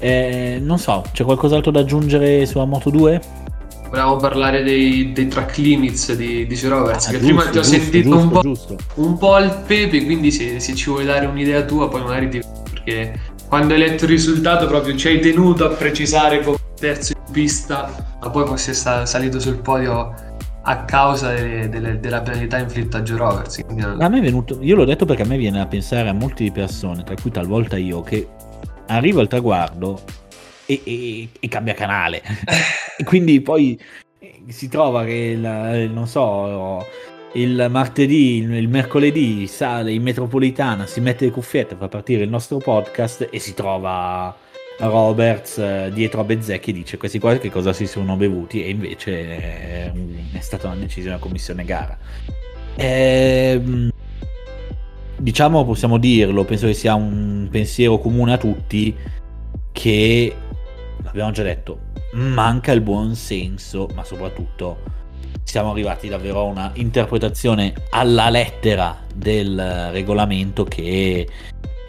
[0.06, 3.22] Eh, non so, c'è qualcos'altro da aggiungere sulla Moto 2?
[3.90, 7.62] Volevamo parlare dei, dei, track limits di, di Roberts, ah, che giusto, prima ti ho
[7.62, 8.76] giusto, sentito giusto, un, po', giusto.
[8.96, 12.40] un po' al pepe, quindi se, se, ci vuoi dare un'idea tua poi magari ti...
[12.70, 17.32] perché quando hai letto il risultato proprio ci hai tenuto a precisare come terzo in
[17.32, 20.14] pista, ma poi fosse salito sul podio
[20.62, 23.60] a causa delle, delle, della penalità inflitta a Joe Roberts.
[23.66, 23.82] Quindi...
[23.82, 26.52] A me è venuto, io l'ho detto perché a me viene a pensare a molte
[26.52, 28.28] persone, tra cui talvolta io, che
[28.88, 30.02] arrivo al traguardo
[30.66, 32.22] e, e, e cambia canale.
[32.98, 33.80] e quindi poi
[34.20, 36.86] eh, si trova che il, non so
[37.34, 42.58] il martedì, il mercoledì sale in metropolitana, si mette le cuffiette, fa partire il nostro
[42.58, 44.36] podcast e si trova
[44.78, 48.70] Roberts eh, dietro a Bezzecchi e dice questi qua che cosa si sono bevuti e
[48.70, 49.92] invece è,
[50.34, 51.98] è stata una decisione della commissione gara.
[52.76, 53.92] Ehm,
[55.18, 58.96] diciamo possiamo dirlo, penso che sia un pensiero comune a tutti
[59.72, 60.36] che
[61.04, 61.80] abbiamo già detto,
[62.14, 64.94] manca il buon senso, ma soprattutto
[65.44, 71.28] siamo arrivati davvero a una interpretazione alla lettera del regolamento che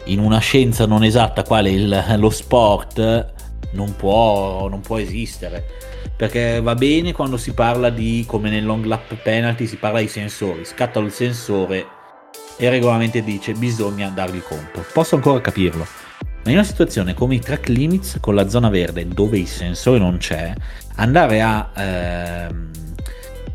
[0.05, 3.33] in una scienza non esatta quale il, lo sport
[3.71, 5.65] non può, non può esistere.
[6.15, 10.07] Perché va bene quando si parla di come nel long lap penalty si parla di
[10.07, 11.85] sensori scatta il sensore
[12.57, 16.05] e il regolamento dice bisogna dargli conto posso ancora capirlo
[16.47, 19.99] ma in una situazione come i track limits con la zona verde dove il sensore
[19.99, 20.53] non c'è,
[20.95, 22.71] andare a, ehm,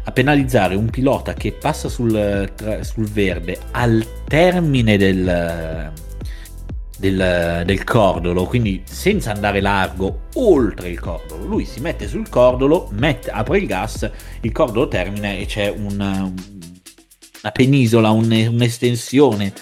[0.05, 5.91] a penalizzare un pilota che passa sul, tra, sul verde al termine del,
[6.99, 11.47] del, del, cordolo, quindi senza andare largo oltre il cordolo.
[11.47, 14.11] Lui si mette sul cordolo, mette, apre il gas,
[14.43, 16.31] il cordolo termina e c'è una,
[17.43, 19.53] una penisola, un, un'estensione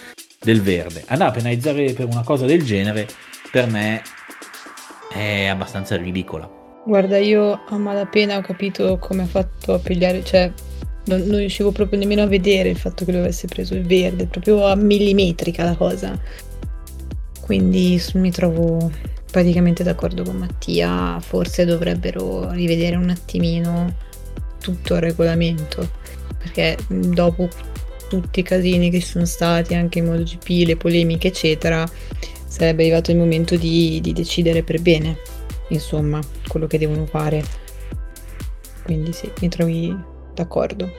[0.41, 1.05] del verde.
[1.07, 3.09] Andare a penalizzare per una cosa del genere
[3.51, 4.03] per me
[5.13, 6.49] è abbastanza ridicola.
[6.85, 10.53] Guarda, io a malapena ho capito come ha fatto a pigliare, cioè
[11.07, 14.27] non, non, riuscivo proprio nemmeno a vedere il fatto che lui avesse preso il verde,
[14.27, 16.19] proprio a millimetrica la cosa.
[17.41, 18.91] Quindi mi trovo
[19.31, 23.95] praticamente d'accordo con Mattia, forse dovrebbero rivedere un attimino
[24.61, 25.91] tutto il regolamento,
[26.39, 27.49] perché dopo
[28.11, 31.89] tutti i casini che ci sono stati anche in MotoGP, le polemiche eccetera,
[32.45, 35.19] sarebbe arrivato il momento di, di decidere per bene,
[35.69, 36.19] insomma,
[36.49, 37.43] quello che devono fare.
[38.83, 39.97] Quindi sì, mi trovi
[40.35, 40.91] d'accordo.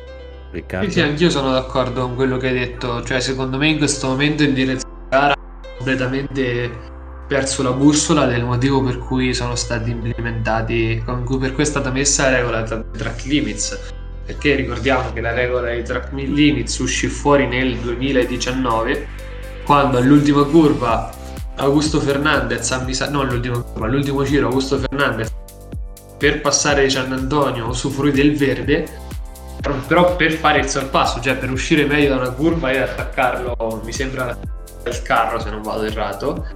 [0.51, 0.89] Riccardo.
[0.89, 3.03] Sì, anch'io sono d'accordo con quello che hai detto.
[3.03, 5.35] Cioè, secondo me in questo momento in direzione gara
[5.77, 6.89] completamente
[7.27, 11.65] perso la bussola del motivo per cui sono stati implementati, con cui per cui è
[11.65, 13.99] stata messa la regola dei track limits
[14.31, 19.07] perché ricordiamo che la regola dei track limits uscì fuori nel 2019
[19.63, 21.11] quando all'ultima curva
[21.57, 25.29] Augusto Fernandez ha misa- no all'ultima curva, all'ultimo giro Augusto Fernandez
[26.17, 29.09] per passare Gian Antonio usufruì del verde
[29.87, 33.93] però per fare il sorpasso, cioè per uscire meglio da una curva e attaccarlo, mi
[33.93, 34.35] sembra
[34.85, 36.47] il carro se non vado errato.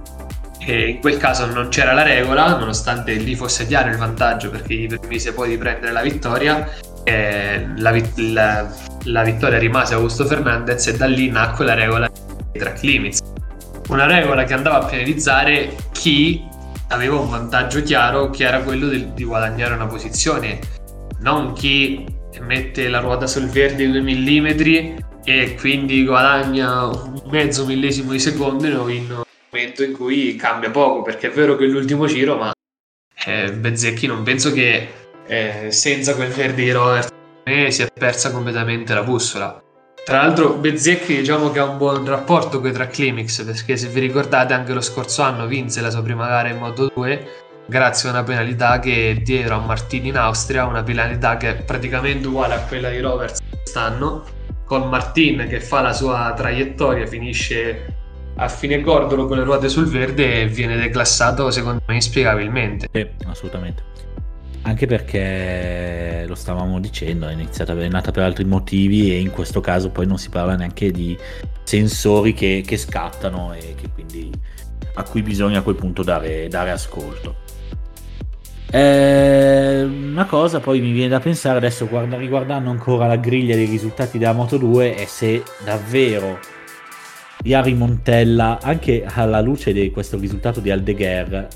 [0.58, 4.74] E in quel caso non c'era la regola, nonostante lì fosse chiaro il vantaggio perché
[4.74, 6.68] gli permise poi di prendere la vittoria.
[7.08, 12.10] La, la, la, vittoria rimase a Augusto Fernandez e da lì nacque la regola
[12.50, 13.20] dei track limits.
[13.88, 16.44] Una regola che andava a penalizzare chi
[16.88, 20.58] aveva un vantaggio chiaro che era quello di, di guadagnare una posizione,
[21.20, 22.04] non chi
[22.40, 28.18] mette la ruota sul verde di 2 mm e quindi guadagna un mezzo millesimo di
[28.18, 32.36] secondo in un momento in cui cambia poco, perché è vero che è l'ultimo giro,
[32.36, 32.52] ma
[33.24, 37.12] eh, Bezzecchi non penso che eh, senza quel verde di Robert
[37.68, 39.62] si è persa completamente la bussola.
[40.04, 44.00] Tra l'altro Bezzecchi diciamo che ha un buon rapporto con i limits perché se vi
[44.00, 47.28] ricordate anche lo scorso anno vinse la sua prima gara in Moto 2
[47.66, 52.28] grazie a una penalità che dietro a Martini in Austria, una penalità che è praticamente
[52.28, 54.24] uguale a quella di Roberts quest'anno,
[54.64, 57.94] con Martin che fa la sua traiettoria, finisce
[58.36, 62.88] a fine cordolo con le ruote sul verde e viene declassato secondo me inspiegabilmente.
[62.92, 63.82] Sì, assolutamente
[64.66, 69.60] anche perché lo stavamo dicendo, è, iniziata, è nata per altri motivi e in questo
[69.60, 71.16] caso poi non si parla neanche di
[71.62, 74.28] sensori che, che scattano e che quindi
[74.94, 77.44] a cui bisogna a quel punto dare, dare ascolto.
[78.68, 83.66] Eh, una cosa poi mi viene da pensare adesso guarda, riguardando ancora la griglia dei
[83.66, 86.40] risultati della Moto 2 è se davvero
[87.44, 91.46] Yari Montella anche alla luce di questo risultato di Aldeguer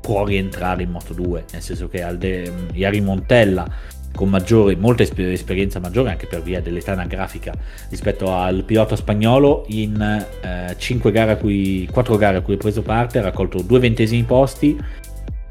[0.00, 3.66] può rientrare in Moto 2, nel senso che Alde, Yari Montella
[4.14, 7.54] con maggiore, molta esper- esperienza maggiore anche per via dell'età anagrafica
[7.88, 12.58] rispetto al pilota spagnolo in eh, 5 gare a cui, 4 gare a cui ha
[12.58, 14.76] preso parte ha raccolto due ventesimi posti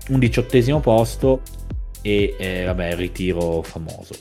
[0.10, 1.42] un diciottesimo posto
[2.02, 4.16] e eh, vabbè il ritiro famoso.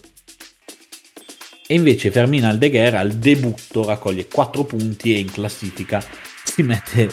[1.67, 6.03] E invece Fermina Aldeguer al debutto raccoglie 4 punti e in classifica
[6.45, 7.11] si mette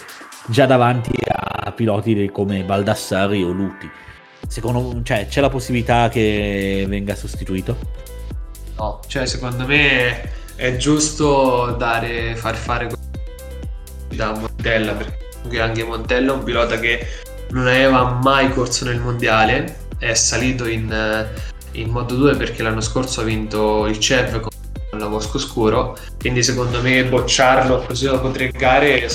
[0.48, 3.90] già davanti a piloti come Baldassari o Luti.
[4.48, 7.78] Secondo cioè, c'è la possibilità che venga sostituito?
[8.78, 12.90] No, cioè secondo me è giusto dare, far fare
[14.10, 17.06] da Montella perché anche Montella è un pilota che
[17.50, 21.28] non aveva mai corso nel mondiale, è salito in,
[21.72, 26.44] in Moto 2 perché l'anno scorso ha vinto il CEV con la Bosco Scuro, quindi
[26.44, 29.10] secondo me bocciarlo così dopo tre gare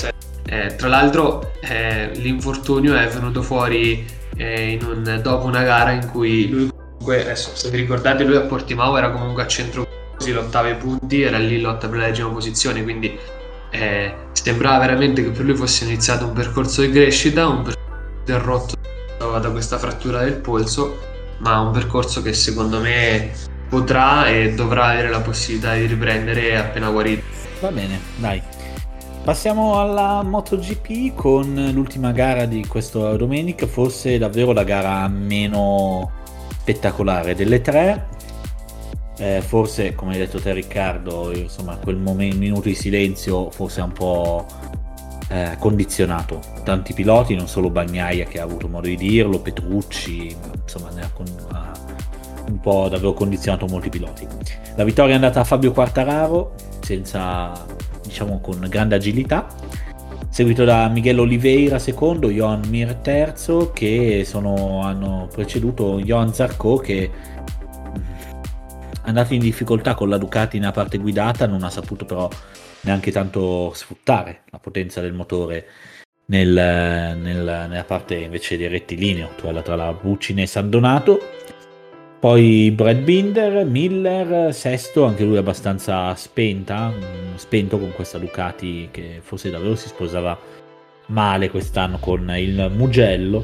[0.51, 6.49] eh, tra l'altro eh, l'infortunio è venuto fuori eh, un, dopo una gara in cui
[6.49, 9.87] lui comunque, adesso se vi ricordate lui a Portimao era comunque a centro
[10.17, 13.17] si lottava i punti, era lì lotta per la decima posizione, quindi
[13.71, 18.75] eh, sembrava veramente che per lui fosse iniziato un percorso di crescita, un percorso interrotto
[19.17, 20.97] da questa frattura del polso,
[21.37, 23.31] ma un percorso che secondo me
[23.69, 27.23] potrà e dovrà avere la possibilità di riprendere appena guarito.
[27.61, 28.60] Va bene, dai.
[29.23, 36.09] Passiamo alla MotoGP con l'ultima gara di questa domenica, forse davvero la gara meno
[36.57, 38.07] spettacolare delle tre.
[39.17, 43.83] Eh, forse, come hai detto te Riccardo, insomma, quel momento, minuto di silenzio forse è
[43.83, 44.47] un po'
[45.29, 46.39] eh, condizionato.
[46.63, 51.09] Tanti piloti, non solo Bagnaia che ha avuto modo di dirlo, Petrucci, insomma, ne ha,
[51.13, 51.25] con,
[52.47, 54.27] un po' davvero condizionato molti piloti.
[54.75, 57.79] La vittoria è andata a Fabio Quartararo, senza
[58.11, 59.47] diciamo con grande agilità,
[60.29, 67.05] seguito da Miguel Oliveira secondo, Johan Mir terzo, che sono, hanno preceduto Johan Zarco che
[67.05, 67.09] è
[69.07, 72.27] andato in difficoltà con la Ducati nella parte guidata, non ha saputo però
[72.81, 75.65] neanche tanto sfruttare la potenza del motore
[76.25, 81.39] nel, nel, nella parte invece del rettilineo, quella tra la Buccine e San Donato.
[82.21, 89.21] Poi Brad Binder, Miller, sesto, anche lui abbastanza spenta, mm, spento con questa Ducati che
[89.23, 90.37] forse davvero si sposava
[91.07, 93.43] male quest'anno con il Mugello.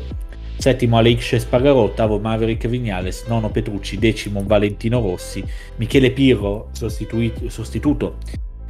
[0.58, 5.44] Settimo Aleix Spargarò, ottavo Maverick Vignales, nono Petrucci, decimo Valentino Rossi,
[5.78, 8.18] Michele Pirro sostituto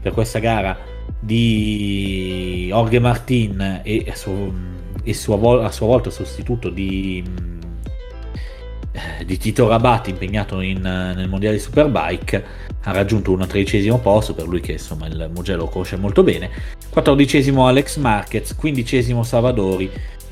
[0.01, 0.77] per questa gara
[1.19, 4.53] di Jorge Martin e, a, suo,
[5.03, 7.57] e sua, a sua volta sostituto di mm,
[9.25, 12.43] di Tito Rabatti impegnato in, nel mondiale Superbike
[12.83, 16.49] ha raggiunto un tredicesimo posto per lui che insomma il Mugello lo conosce molto bene.
[16.89, 19.89] Quattordicesimo Alex Marquez quindicesimo Savadori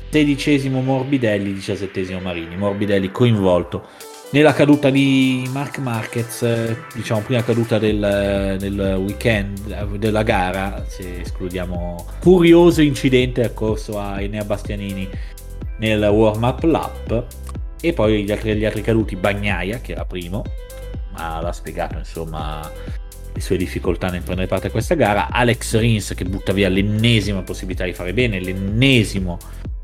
[0.08, 2.56] sedicesimo Morbidelli diciassettesimo Marini.
[2.56, 3.88] Morbidelli coinvolto
[4.30, 6.44] nella caduta di Mark Marquez
[6.94, 14.42] diciamo prima caduta del, del weekend della gara se escludiamo curioso incidente occorso a Enea
[14.44, 15.08] Bastianini
[15.78, 17.24] nel warm up lap
[17.88, 20.42] e poi gli altri, gli altri caduti Bagnaia che era primo
[21.16, 22.70] l'ha spiegato insomma
[23.32, 25.28] le sue difficoltà nel prendere parte a questa gara.
[25.30, 29.38] Alex Rins che butta via l'ennesima possibilità di fare bene, l'ennesimo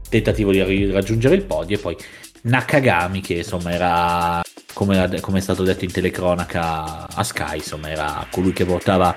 [0.09, 1.97] tentativo di raggiungere il podio e poi
[2.43, 4.43] Nakagami che insomma era
[4.73, 9.15] come, come, è stato detto in telecronaca a Sky insomma era colui che portava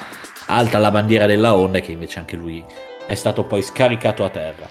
[0.48, 2.64] alta la bandiera della Honda e che invece anche lui
[3.08, 4.68] è stato poi scaricato a terra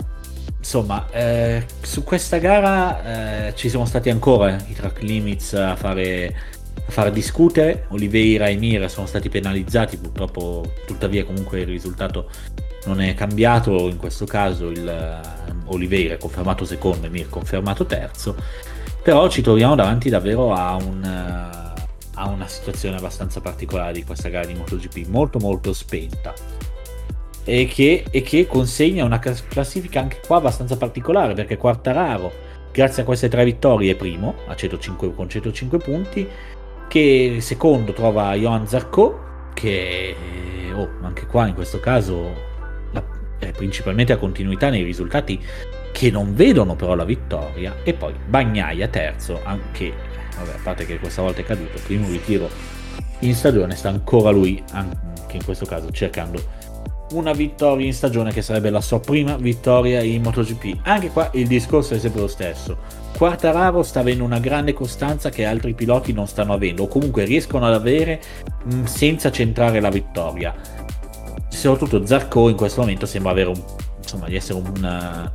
[0.65, 6.35] insomma eh, su questa gara eh, ci sono stati ancora i track limits a fare,
[6.87, 7.85] a far discutere.
[7.91, 12.31] Oliveira e Mir sono stati penalizzati purtroppo tuttavia comunque il risultato
[12.87, 13.89] non è cambiato.
[13.89, 15.23] In questo caso il
[15.67, 18.35] uh, Oliveira è confermato secondo e Mir confermato terzo.
[19.03, 21.83] Però ci troviamo davanti davvero a, un, uh,
[22.15, 26.33] a una situazione abbastanza particolare di questa gara di MotoGP molto molto spenta
[27.45, 32.33] e che, e che consegna una classifica anche qua abbastanza particolare perché Quartararo
[32.73, 36.29] grazie a queste tre vittorie è primo 105, con 105 punti
[36.89, 40.15] che secondo trova Johan Zarco che
[40.75, 42.53] oh, anche qua in questo caso
[43.39, 45.41] eh, principalmente a continuità nei risultati
[45.93, 49.93] che non vedono però la vittoria e poi Bagnaia terzo anche
[50.37, 52.49] vabbè, a parte che questa volta è caduto primo ritiro
[53.21, 56.43] in stagione sta ancora lui anche in questo caso cercando
[57.13, 60.81] una vittoria in stagione che sarebbe la sua prima vittoria in MotoGP.
[60.83, 62.79] Anche qua il discorso è sempre lo stesso.
[63.17, 67.67] Quartararo sta avendo una grande costanza che altri piloti non stanno avendo o comunque riescono
[67.67, 68.21] ad avere
[68.65, 70.55] mh, senza centrare la vittoria.
[71.49, 73.63] Soprattutto Zarco in questo momento sembra un,
[74.01, 75.31] insomma, di essere un,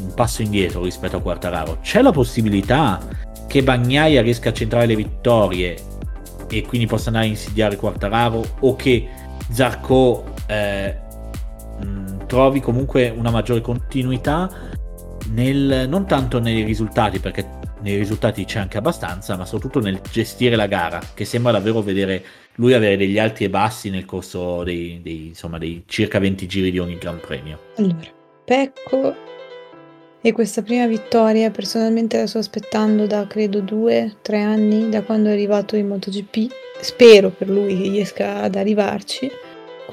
[0.00, 1.78] un passo indietro rispetto a Quartararo.
[1.80, 3.00] C'è la possibilità
[3.46, 5.76] che Bagnaia riesca a centrare le vittorie
[6.48, 9.08] e quindi possa andare a insidiare Quartararo o che
[9.50, 10.96] Zarco eh,
[11.80, 14.50] mh, trovi comunque una maggiore continuità
[15.30, 20.56] nel, non tanto nei risultati perché nei risultati c'è anche abbastanza ma soprattutto nel gestire
[20.56, 22.22] la gara che sembra davvero vedere
[22.56, 26.70] lui avere degli alti e bassi nel corso dei, dei, insomma, dei circa 20 giri
[26.70, 27.58] di ogni Gran Premio.
[27.76, 28.12] Allora,
[28.44, 29.14] Pecco
[30.20, 35.28] e questa prima vittoria personalmente la sto aspettando da credo due, tre anni, da quando
[35.28, 36.52] è arrivato in MotoGP.
[36.80, 39.30] Spero per lui che riesca ad arrivarci.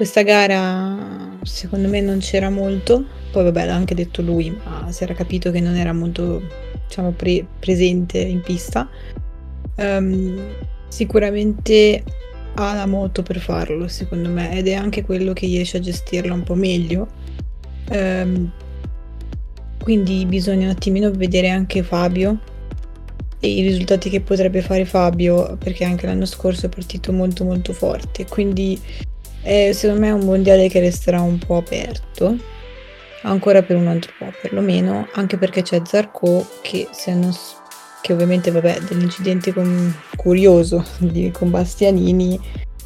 [0.02, 5.04] Questa gara secondo me non c'era molto, poi vabbè l'ha anche detto lui, ma si
[5.04, 6.42] era capito che non era molto
[6.88, 8.90] diciamo, pre- presente in pista.
[9.76, 10.40] Um,
[10.88, 12.02] sicuramente
[12.54, 16.34] ha la moto per farlo, secondo me, ed è anche quello che riesce a gestirla
[16.34, 17.06] un po' meglio.
[17.90, 18.50] Ehm,
[19.84, 22.40] quindi bisogna un attimino vedere anche Fabio
[23.38, 27.72] e i risultati che potrebbe fare Fabio, perché anche l'anno scorso è partito molto molto
[27.72, 28.26] forte.
[28.26, 28.80] Quindi
[29.42, 32.36] è, secondo me è un mondiale che resterà un po' aperto,
[33.22, 37.32] ancora per un altro po' perlomeno, anche perché c'è Zarco che non
[38.02, 42.38] che ovviamente vabbè dell'incidente con, curioso di, con Bastianini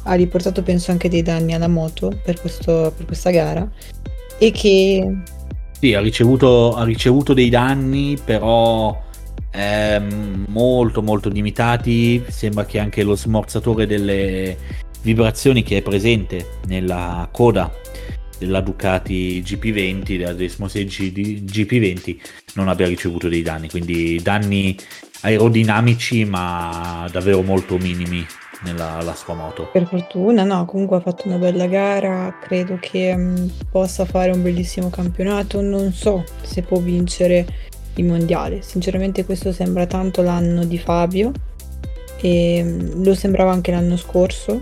[0.03, 3.67] ha riportato penso anche dei danni alla moto per, questo, per questa gara
[4.37, 5.17] e che
[5.79, 8.95] sì ha ricevuto, ha ricevuto dei danni però
[9.51, 12.23] ehm, molto molto limitati.
[12.27, 14.57] Sembra che anche lo smorzatore delle
[15.01, 17.71] vibrazioni che è presente nella coda
[18.37, 22.17] della Ducati GP20 della Desmo 6 GP20
[22.53, 23.69] non abbia ricevuto dei danni.
[23.69, 24.77] Quindi danni
[25.21, 28.25] aerodinamici ma davvero molto minimi
[28.63, 29.69] nella sua moto.
[29.71, 34.31] Per fortuna, no, comunque ha fatto una bella gara, credo che mh, mm, possa fare
[34.31, 37.45] un bellissimo campionato, non so se può vincere
[37.95, 41.31] il mondiale, sinceramente questo sembra tanto l'anno di Fabio.
[42.19, 44.61] E mh, mm, lo sembrava anche l'anno scorso,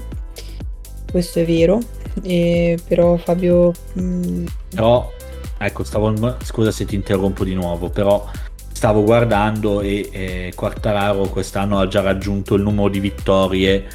[1.15, 1.79] questo è vero,
[2.23, 3.71] e, però Fabio...
[3.93, 4.01] Mh...
[4.01, 5.09] Mm, però,
[5.57, 8.29] ecco, stavo, scusa se ti interrompo di nuovo, però
[8.73, 13.85] stavo guardando e eh, Quartararo quest'anno ha già raggiunto il numero di vittorie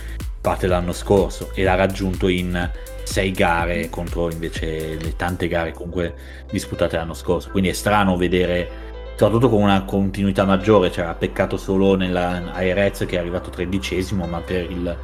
[0.41, 2.71] parte l'anno scorso e l'ha raggiunto in
[3.03, 6.15] sei gare contro invece le tante gare comunque
[6.51, 7.51] disputate l'anno scorso.
[7.51, 13.05] Quindi è strano vedere soprattutto con una continuità maggiore cioè ha peccato solo nella Aerez
[13.07, 14.97] che è arrivato tredicesimo ma per il,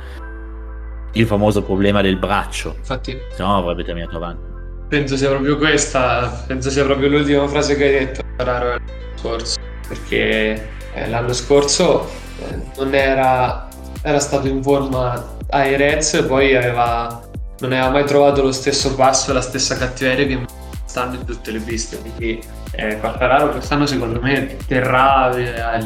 [1.18, 2.74] il famoso problema del braccio.
[2.78, 4.54] Infatti se no avrebbe terminato avanti.
[4.88, 9.58] penso sia proprio questa penso sia proprio l'ultima frase che hai detto Quartararo l'anno scorso
[9.88, 12.08] perché eh, l'anno scorso
[12.38, 13.68] eh, non era,
[14.02, 17.20] era stato in forma ai Reds poi aveva,
[17.60, 20.44] non aveva mai trovato lo stesso passo e la stessa cattiveria che
[20.84, 22.40] stanno in tutte le piste quindi
[22.77, 25.85] eh, Quartararo quest'anno secondo me terrà, eh,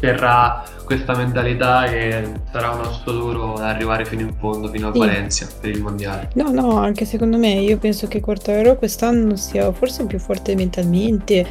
[0.00, 4.92] terrà questa mentalità e sarà un osso duro ad arrivare fino in fondo, fino a
[4.92, 4.98] sì.
[4.98, 6.30] Valencia per il mondiale.
[6.34, 11.46] No, no, anche secondo me, io penso che Quartararo quest'anno sia forse più forte mentalmente,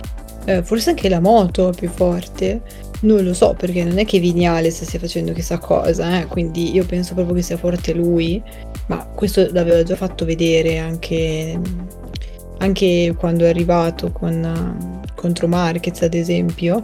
[0.45, 2.61] eh, forse anche la moto più forte.
[3.01, 6.25] Non lo so, perché non è che Vignales stia facendo chissà cosa, eh?
[6.27, 8.41] quindi io penso proprio che sia forte lui,
[8.87, 11.59] ma questo l'aveva già fatto vedere anche,
[12.59, 16.83] anche quando è arrivato con, contro Marquez, ad esempio,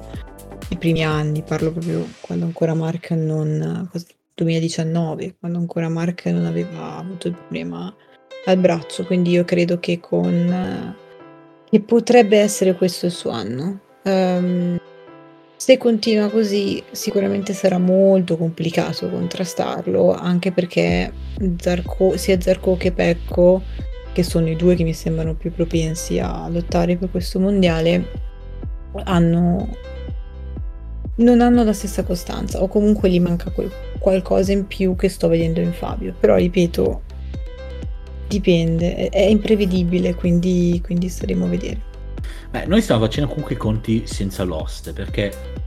[0.70, 3.90] i primi anni, parlo proprio quando ancora Mark non...
[4.34, 7.94] 2019, quando ancora Mark non aveva avuto il problema
[8.46, 10.96] al braccio, quindi io credo che con...
[11.70, 13.80] che potrebbe essere questo il suo anno.
[14.04, 14.80] Um,
[15.56, 21.14] se continua così, sicuramente sarà molto complicato contrastarlo, anche perché
[21.60, 23.62] Zarco, sia Zarco che Pecco,
[24.14, 28.30] che sono i due che mi sembrano più propensi a lottare per questo mondiale,
[29.04, 29.70] hanno,
[31.16, 35.28] non hanno la stessa costanza, o comunque gli manca quel, qualcosa in più che sto
[35.28, 36.14] vedendo in Fabio.
[36.20, 37.02] Però ripeto,
[38.28, 41.82] dipende, è, è imprevedibile, quindi, quindi staremo a vedere.
[42.50, 45.60] Beh, noi stiamo facendo comunque i conti senza l'oste, perché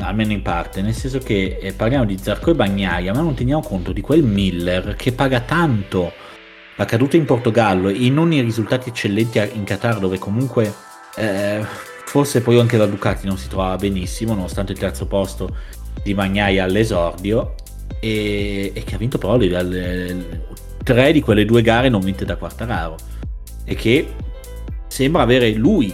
[0.00, 3.62] almeno in parte, nel senso che eh, parliamo di Zarco e Bagnaia, ma non teniamo
[3.62, 6.12] conto di quel Miller che paga tanto
[6.78, 10.72] la caduta in Portogallo e non i risultati eccellenti in Qatar, dove comunque
[11.16, 11.60] eh,
[12.04, 15.56] forse poi anche la Ducati non si trovava benissimo, nonostante il terzo posto
[16.04, 17.54] di Bagnaia all'esordio,
[17.98, 20.44] e, e che ha vinto però le, le,
[20.84, 22.94] tre di quelle due gare non vinte da Quartararo,
[23.64, 24.14] e che
[24.86, 25.92] sembra avere lui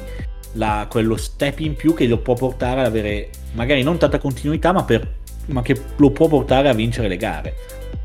[0.53, 4.73] la, quello step in più che lo può portare ad avere magari non tanta continuità,
[4.73, 5.15] ma, per,
[5.47, 7.55] ma che lo può portare a vincere le gare.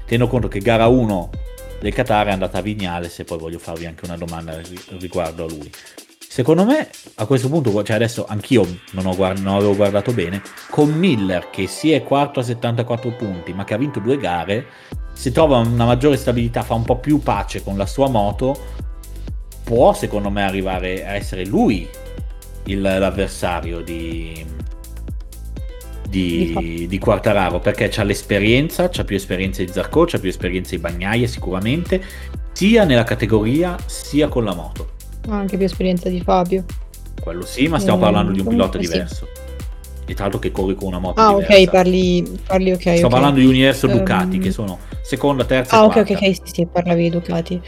[0.05, 1.29] Tenendo conto che gara 1
[1.79, 4.59] del Qatar è andata a Vignales e poi voglio farvi anche una domanda
[4.99, 5.71] riguardo a lui.
[6.17, 10.41] Secondo me a questo punto, cioè adesso anch'io non, ho guard- non avevo guardato bene,
[10.69, 14.65] con Miller che si è quarto a 74 punti ma che ha vinto due gare,
[15.13, 18.55] si trova una maggiore stabilità, fa un po' più pace con la sua moto,
[19.63, 21.89] può secondo me arrivare a essere lui
[22.65, 24.45] il, l'avversario di,
[26.09, 30.81] di, di Quartararo perché ha l'esperienza, ha più esperienza di Zarco, ha più esperienza di
[30.81, 32.01] Bagnaia sicuramente,
[32.51, 34.89] sia nella categoria sia con la moto.
[35.29, 36.65] Ha anche più esperienza di Fabio.
[37.21, 38.87] Quello sì, ma stiamo eh, parlando di un pilota sì.
[38.87, 39.27] diverso.
[40.05, 41.53] E tra l'altro che corre con una moto ah, diversa.
[41.53, 42.79] ok, parli, parli ok.
[42.81, 43.09] Sto okay.
[43.09, 44.41] parlando di Universo Ducati, um...
[44.41, 47.61] che sono seconda, terza ah, ok, ok, ok, sì, sì, parlavi di Ducati.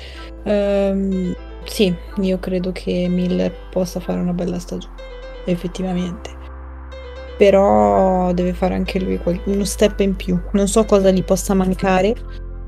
[0.43, 1.35] Um,
[1.65, 4.95] sì, io credo che Miller possa fare una bella stagione,
[5.45, 6.40] effettivamente.
[7.41, 10.39] Però deve fare anche lui uno step in più.
[10.51, 12.13] Non so cosa gli possa mancare,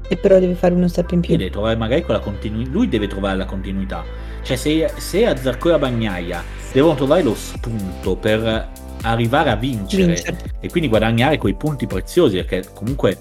[0.08, 1.38] e però deve fare uno step in più.
[1.38, 2.72] Deve trovare magari quella continuità.
[2.72, 4.04] Lui deve trovare la continuità.
[4.42, 8.72] Cioè, se, se a Zarco e a Bagnaia devono trovare lo spunto per
[9.04, 10.38] arrivare a vincere, vincere.
[10.60, 13.16] e quindi guadagnare quei punti preziosi, perché comunque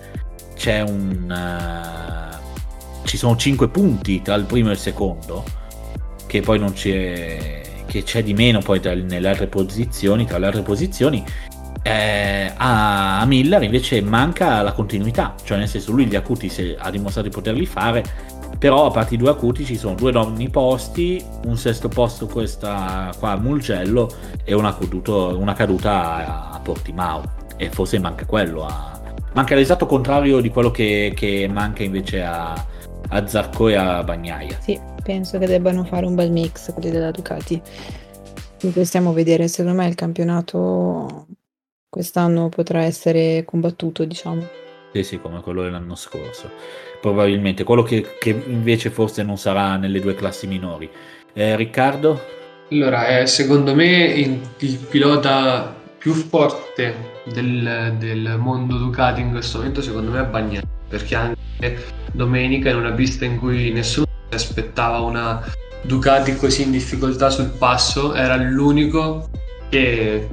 [0.55, 1.29] c'è un.
[1.29, 5.45] Uh, ci sono 5 punti tra il primo e il secondo
[6.27, 7.62] che poi non c'è
[7.93, 11.23] che c'è di meno poi tra, nelle altre posizioni tra le altre posizioni
[11.83, 15.35] eh, a, a, Miller invece manca la continuità.
[15.43, 18.03] Cioè nel senso lui gli acuti se, ha dimostrato di poterli fare
[18.57, 23.13] però a parte i due acuti ci sono due nonni posti un sesto posto questa
[23.19, 24.11] qua a Mulgello
[24.45, 27.41] e una, caduto, una caduta a, a, Portimao.
[27.57, 29.01] E forse manca quello a,
[29.35, 32.55] manca l'esatto contrario di quello che, che manca invece a,
[33.13, 37.11] a Zarco e a Bagnaia sì penso che debbano fare un bel mix quelli della
[37.11, 37.61] Ducati.
[38.65, 41.27] A vedere, secondo me il campionato
[41.89, 44.47] quest'anno potrà essere combattuto, diciamo.
[44.93, 46.49] Sì, sì, come quello dell'anno scorso.
[47.01, 50.89] Probabilmente quello che, che invece forse non sarà nelle due classi minori.
[51.33, 52.21] Eh, Riccardo?
[52.71, 59.59] Allora, eh, secondo me il, il, pilota più forte del, del, mondo Ducati in questo
[59.59, 60.63] momento, secondo me è Bagnaia,
[60.93, 61.79] perché anche
[62.13, 65.43] domenica in una pista in cui nessuno aspettava una
[65.85, 69.29] Ducati così in difficoltà sul passo, era l'unico
[69.69, 70.29] che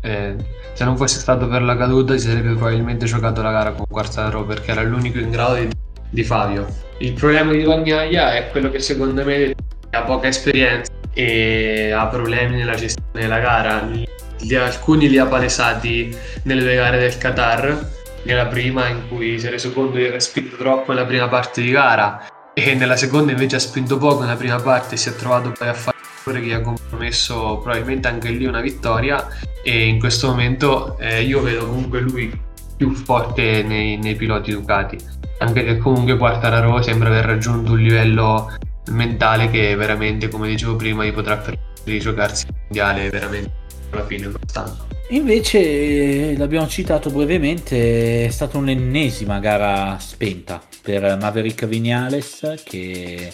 [0.00, 0.36] eh,
[0.72, 4.44] se non fosse stato per la caduta si sarebbe probabilmente giocato la gara con Quartaro
[4.44, 5.68] perché era l'unico in grado di,
[6.10, 6.66] di Fabio.
[6.98, 9.52] Il problema di Bagnaia è quello che secondo me
[9.90, 13.80] ha poca esperienza e ha problemi nella gestione della gara.
[13.80, 17.90] Li, alcuni li ha palesati nelle due gare del Qatar,
[18.24, 21.62] nella prima in cui si è reso conto di aver spinto troppo nella prima parte
[21.62, 25.52] di gara e nella seconda invece ha spinto poco nella prima parte si è trovato
[25.52, 25.94] poi a fare
[26.40, 29.26] che gli ha compromesso probabilmente anche lì una vittoria
[29.62, 34.98] e in questo momento eh, io vedo comunque lui più forte nei, nei piloti Ducati.
[35.38, 38.52] Anche se comunque Quartararo sembra aver raggiunto un livello
[38.90, 43.63] mentale che veramente come dicevo prima gli potrà permettere di giocarsi il mondiale veramente
[43.94, 52.62] alla fine quest'anno Invece, l'abbiamo citato brevemente, è stata un'ennesima gara spenta per Maverick Vignales
[52.64, 53.32] che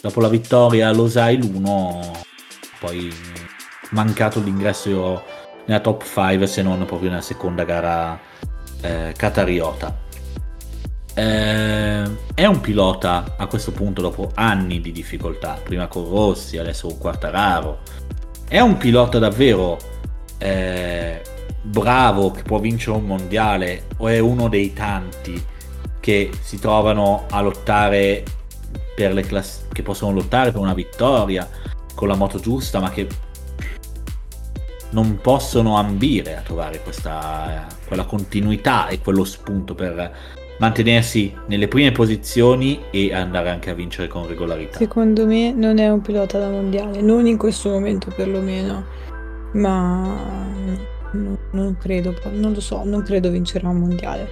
[0.00, 2.12] dopo la vittoria allo Losail 1
[2.78, 3.12] poi
[3.90, 5.22] mancato l'ingresso
[5.66, 8.18] nella top 5 se non proprio nella seconda gara
[8.80, 9.98] eh, catariota.
[11.12, 16.86] Eh, è un pilota a questo punto dopo anni di difficoltà, prima con Rossi, adesso
[16.86, 17.80] con Quartararo.
[18.48, 19.89] È un pilota davvero
[20.40, 21.22] eh,
[21.62, 25.42] bravo che può vincere un mondiale o è uno dei tanti
[26.00, 28.24] che si trovano a lottare
[28.94, 31.48] per le class- che possono lottare per una vittoria
[31.94, 33.06] con la moto giusta, ma che
[34.90, 40.12] non possono ambire a trovare questa, quella continuità e quello spunto per
[40.58, 44.78] mantenersi nelle prime posizioni e andare anche a vincere con regolarità.
[44.78, 48.84] Secondo me non è un pilota da mondiale, non in questo momento perlomeno,
[49.52, 50.48] ma
[51.12, 54.28] non, non credo, non lo so, non credo vincerà un mondiale.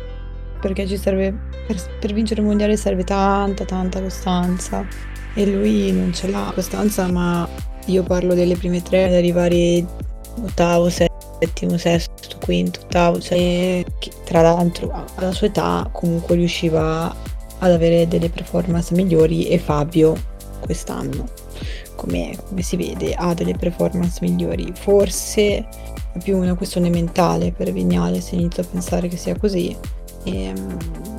[0.60, 1.32] Perché ci serve,
[1.66, 4.86] per, per vincere un mondiale serve tanta, tanta costanza.
[5.34, 7.48] E lui non ce l'ha costanza, ma
[7.86, 9.84] io parlo delle prime tre, ad arrivare
[10.42, 13.84] ottavo, settimo, sesto, quinto, ottavo, cioè,
[14.24, 17.14] tra l'altro alla sua età comunque riusciva
[17.58, 20.16] ad avere delle performance migliori e Fabio
[20.60, 21.28] quest'anno,
[21.98, 24.72] come, come si vede, ha delle performance migliori.
[24.72, 25.66] Forse
[26.12, 29.76] è più una questione mentale per Vignale se inizio a pensare che sia così.
[30.22, 30.76] E, ehm,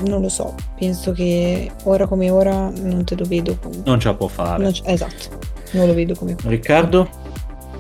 [0.08, 3.58] non lo so, penso che ora come ora non te lo vedo.
[3.62, 3.82] Come...
[3.84, 4.64] Non ce la può fare.
[4.64, 5.38] Non c- esatto,
[5.72, 6.38] non lo vedo come.
[6.46, 7.10] Riccardo?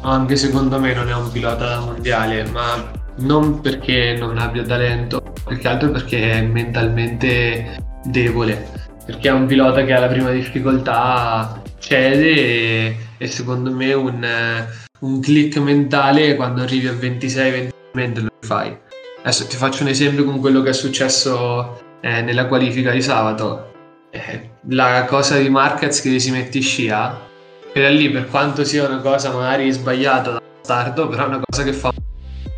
[0.01, 5.57] Anche secondo me non è un pilota mondiale, ma non perché non abbia talento, più
[5.57, 8.87] che altro perché è mentalmente debole.
[9.05, 14.65] Perché è un pilota che alla prima difficoltà cede e, e secondo me un,
[14.99, 18.77] un click mentale quando arrivi a 26-27 lo fai.
[19.21, 23.71] Adesso ti faccio un esempio con quello che è successo eh, nella qualifica di sabato.
[24.11, 27.27] Eh, la cosa di Marquez che si mette in scia,
[27.73, 31.63] era lì per quanto sia una cosa magari sbagliata da stardo, però è una cosa
[31.63, 31.91] che fa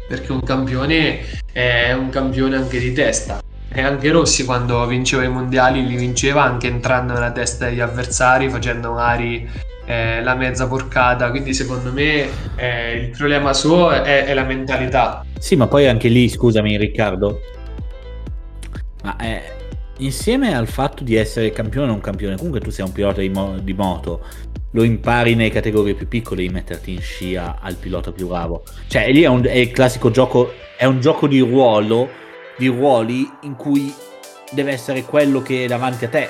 [0.07, 1.19] perché un campione
[1.53, 3.41] è un campione anche di testa.
[3.73, 8.49] E anche Rossi quando vinceva i mondiali li vinceva anche entrando nella testa degli avversari,
[8.49, 9.49] facendo magari
[9.85, 11.29] eh, la mezza porcata.
[11.29, 15.25] Quindi secondo me eh, il problema suo è, è, la mentalità.
[15.39, 17.39] Sì, ma poi anche lì, scusami Riccardo,
[19.03, 19.41] ma eh,
[19.97, 23.29] insieme al fatto di essere campione o non campione, comunque tu sei un pilota di,
[23.29, 24.25] mo- di moto,
[24.71, 28.63] lo impari nelle categorie più piccole di metterti in scia al pilota più bravo.
[28.87, 32.19] Cioè, lì è, un, è il classico gioco, è un gioco di ruolo,
[32.57, 33.93] di ruoli in cui
[34.51, 36.29] deve essere quello che è davanti a te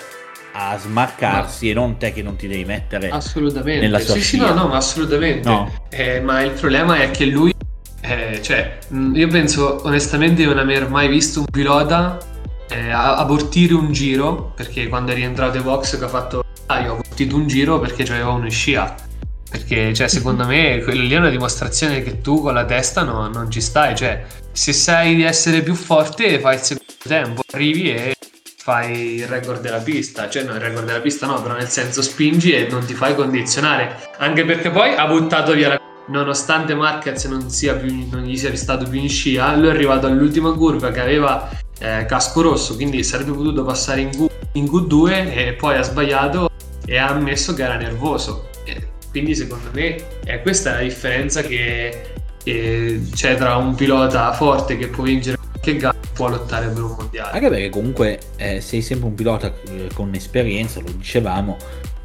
[0.54, 1.72] a smarcarsi ma...
[1.72, 4.74] e non te che non ti devi mettere assolutamente nella sua sì, sì, no, no,
[4.74, 5.48] assolutamente.
[5.48, 5.72] No.
[5.90, 7.54] Eh, ma il problema è che lui,
[8.02, 8.80] eh, cioè,
[9.14, 12.18] io penso onestamente di non aver mai visto un pilota
[12.70, 16.92] eh, abortire un giro, perché quando è rientrato ai box che ha fatto ah, io
[16.92, 18.96] ho abortito un giro perché c'aveva uno in scia.
[19.50, 23.28] Perché, cioè, secondo me, quello lì è una dimostrazione che tu con la testa no,
[23.28, 23.96] non ci stai.
[23.96, 28.16] Cioè, se sai di essere più forte, fai il secondo tempo, arrivi e
[28.58, 30.30] fai il record della pista.
[30.30, 33.16] Cioè, no, il record della pista no, però nel senso spingi e non ti fai
[33.16, 34.10] condizionare.
[34.18, 37.48] Anche perché poi ha buttato via la nonostante Marquez non,
[37.80, 41.50] più, non, gli sia stato più in scia, lui è arrivato all'ultima curva che aveva
[41.80, 46.50] eh, casco rosso, quindi sarebbe potuto passare in, Q, in Q2 e poi ha sbagliato
[46.86, 48.50] e ha ammesso che era nervoso.
[49.10, 52.14] Quindi secondo me è questa la differenza che,
[52.44, 56.84] che c'è tra un pilota forte che può vincere qualche gara e può lottare per
[56.84, 57.32] un mondiale.
[57.32, 61.58] Anche perché comunque eh, sei sempre un pilota eh, con esperienza, lo dicevamo,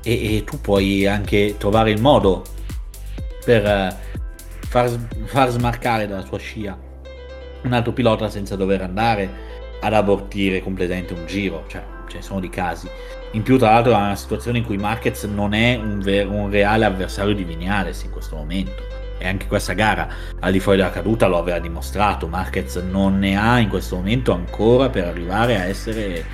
[0.03, 2.45] e, e, tu puoi anche trovare il modo
[3.45, 3.97] per eh,
[4.69, 4.91] far,
[5.25, 6.79] far smarcare dalla tua scia
[7.63, 9.45] un altro pilota senza dover andare
[9.81, 12.89] ad abortire completamente un giro, cioè ce ne sono di casi.
[13.33, 16.49] In più, tra l'altro, è una situazione in cui Marquez non è un, ver- un
[16.49, 18.96] reale avversario di Vignales in questo momento.
[19.19, 20.09] E anche questa gara,
[20.41, 22.29] al di fuori della caduta, lo aveva dimostrato.
[22.29, 26.25] Marquez non ne ha in questo momento ancora per arrivare a essere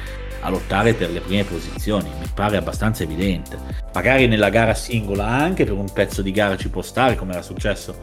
[0.44, 3.56] a lottare per le prime posizioni, mi pare abbastanza evidente.
[3.94, 7.42] Magari nella gara singola anche per un pezzo di gara ci può stare, come era
[7.42, 7.96] successo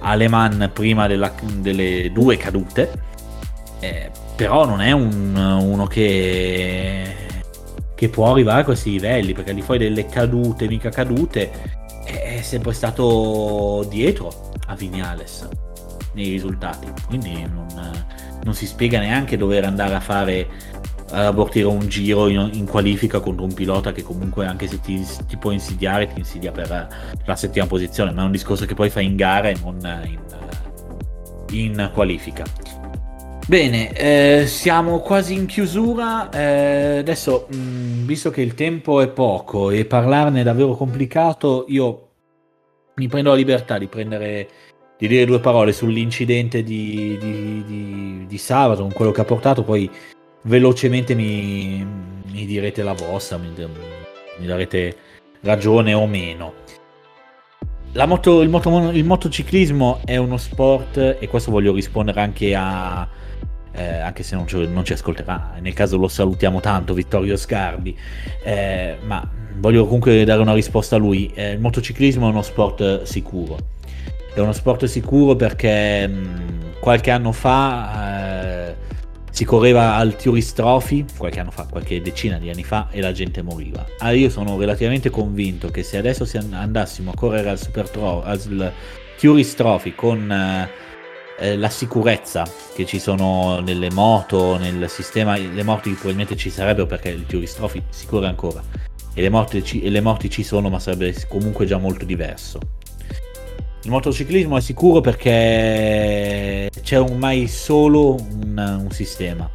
[0.00, 2.90] a Le Mans prima della, delle due cadute,
[3.80, 7.14] eh, però non è un, uno che,
[7.94, 11.81] che può arrivare a questi livelli, perché al di fuori delle cadute, mica cadute,
[12.20, 15.48] è sempre stato dietro a Vignales
[16.14, 17.66] nei risultati, quindi non,
[18.44, 20.48] non si spiega neanche dover andare a fare
[21.12, 25.06] a abortire un giro in, in, qualifica contro un pilota che comunque anche se ti,
[25.26, 26.88] ti, può insidiare ti insidia per
[27.26, 30.20] la settima posizione ma è un discorso che poi fai in gara e non in,
[31.50, 32.44] in qualifica
[33.46, 36.30] Bene, eh, siamo quasi in chiusura.
[36.30, 41.64] Eh, adesso, mh, mm, visto che il tempo è poco e parlarne è davvero complicato,
[41.68, 42.08] io
[42.94, 44.48] mi prendo la libertà di prendere
[44.96, 49.64] di dire due parole sull'incidente di, di, di, di sabato, con quello che ha portato,
[49.64, 49.90] poi
[50.42, 51.84] velocemente mi,
[52.30, 53.52] mi direte la vostra, mi,
[54.38, 54.96] mi, darete
[55.40, 56.54] ragione o meno.
[58.06, 63.08] Moto, il, moto, il, motociclismo è uno sport, e questo voglio rispondere anche a.
[63.74, 67.96] Eh, anche se non ci, non ci, ascolterà, nel caso lo salutiamo tanto, Vittorio Scardi,
[68.44, 71.30] eh, ma voglio comunque dare una risposta a lui.
[71.34, 73.56] Eh, il motociclismo è uno sport sicuro
[74.34, 78.74] è uno sport sicuro perché mh, qualche anno fa eh,
[79.30, 80.60] si correva al Tourist
[81.16, 83.84] qualche anno fa, qualche decina di anni fa, e la gente moriva.
[83.98, 88.72] Ah, io sono relativamente convinto che se adesso andassimo a correre al, Super Tro- al
[89.18, 89.60] Tourist
[89.94, 90.68] con
[91.38, 96.86] eh, la sicurezza che ci sono nelle moto, nel sistema, le morti probabilmente ci sarebbero
[96.86, 98.62] perché il Tourist Trophy si corre ancora.
[99.14, 102.58] E le, morti ci, e le morti ci sono, ma sarebbe comunque già molto diverso.
[103.84, 109.50] Il motociclismo è sicuro perché c'è ormai solo un, un, sistema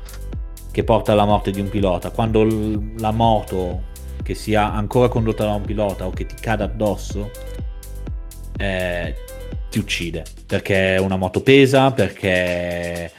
[0.70, 2.12] che porta alla morte di un pilota.
[2.12, 3.84] Quando l- la moto,
[4.22, 7.32] che sia ancora condotta da un pilota o che ti cade addosso,
[8.58, 9.16] eh,
[9.78, 10.24] ti uccide.
[10.46, 13.12] Perché una moto pesa, perché...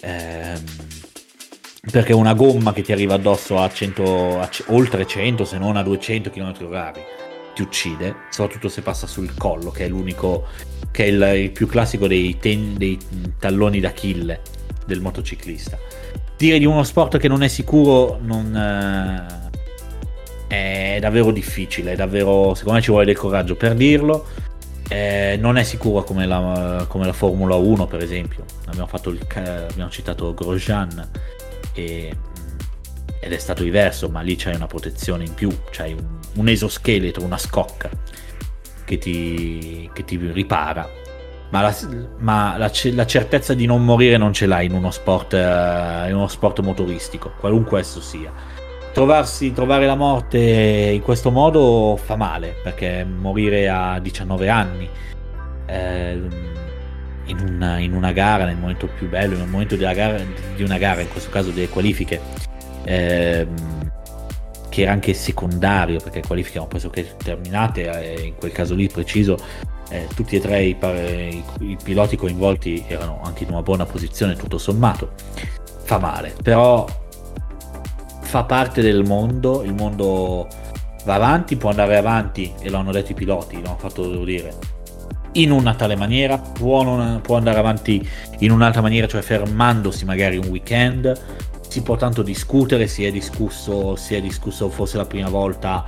[0.00, 0.62] Ehm,
[1.90, 5.76] perché una gomma che ti arriva addosso a, 100, a c- oltre 100 se non
[5.76, 6.92] a 200 km/h
[7.54, 10.46] ti uccide, soprattutto se passa sul collo, che è l'unico,
[10.90, 12.98] che è il, il più classico dei, ten, dei
[13.38, 14.40] talloni d'Achille
[14.86, 15.78] del motociclista.
[16.36, 18.56] Dire di uno sport che non è sicuro non,
[20.48, 24.26] eh, è davvero difficile, è davvero, secondo me ci vuole del coraggio per dirlo.
[24.94, 29.90] Eh, non è sicuro come la, come la, Formula 1 per esempio abbiamo, il, abbiamo
[29.90, 31.10] citato Grosjean
[31.72, 32.16] e
[33.24, 37.24] ed è stato diverso, ma lì c'hai una protezione in più, c'hai un, un esoscheletro,
[37.24, 37.88] una scocca
[38.84, 40.86] che ti, che ti ripara.
[41.48, 41.74] Ma, la,
[42.18, 46.14] ma la, la, certezza di non morire non ce l'hai in uno sport, uh, in
[46.14, 48.30] uno sport motoristico, qualunque esso sia.
[48.94, 54.88] Trovarsi, trovare la morte in questo modo fa male, perché morire a 19 anni
[55.66, 56.12] eh,
[57.24, 60.20] in, una, in, una, gara, nel momento più bello, nel momento gara,
[60.54, 62.20] di una gara, in questo caso delle qualifiche,
[62.84, 63.90] ehm,
[64.68, 69.36] che era anche secondario perché qualifiche erano pressoché terminate e in quel caso lì preciso
[69.88, 74.36] eh, tutti e tre i, i, i, piloti coinvolti erano anche in una buona posizione
[74.36, 75.14] tutto sommato.
[75.82, 76.86] Fa male però
[78.34, 80.48] fa parte del mondo il mondo
[81.04, 84.52] va avanti può andare avanti e lo hanno detto i piloti l'hanno fatto devo dire
[85.34, 88.04] in una tale maniera può, non, può andare avanti
[88.40, 91.16] in un'altra maniera cioè fermandosi magari un weekend
[91.68, 95.84] si può tanto discutere, si è discusso, si è discusso forse la prima volta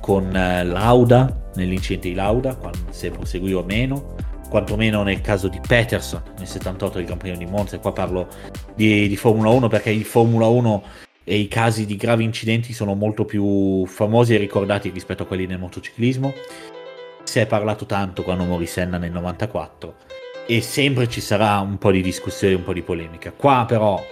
[0.00, 2.56] con eh, Lauda, nell'incidente di Lauda,
[2.90, 4.14] se proseguì o meno,
[4.48, 8.28] quantomeno nel caso di Peterson nel 78 del Premio di Monza, e qua parlo
[8.76, 10.82] di, di Formula 1 perché in Formula 1
[11.24, 15.46] e i casi di gravi incidenti sono molto più famosi e ricordati rispetto a quelli
[15.46, 16.34] nel motociclismo.
[17.24, 19.94] Si è parlato tanto quando morì Senna nel 94
[20.46, 23.32] e sempre ci sarà un po' di discussione, un po' di polemica.
[23.32, 24.04] Qua però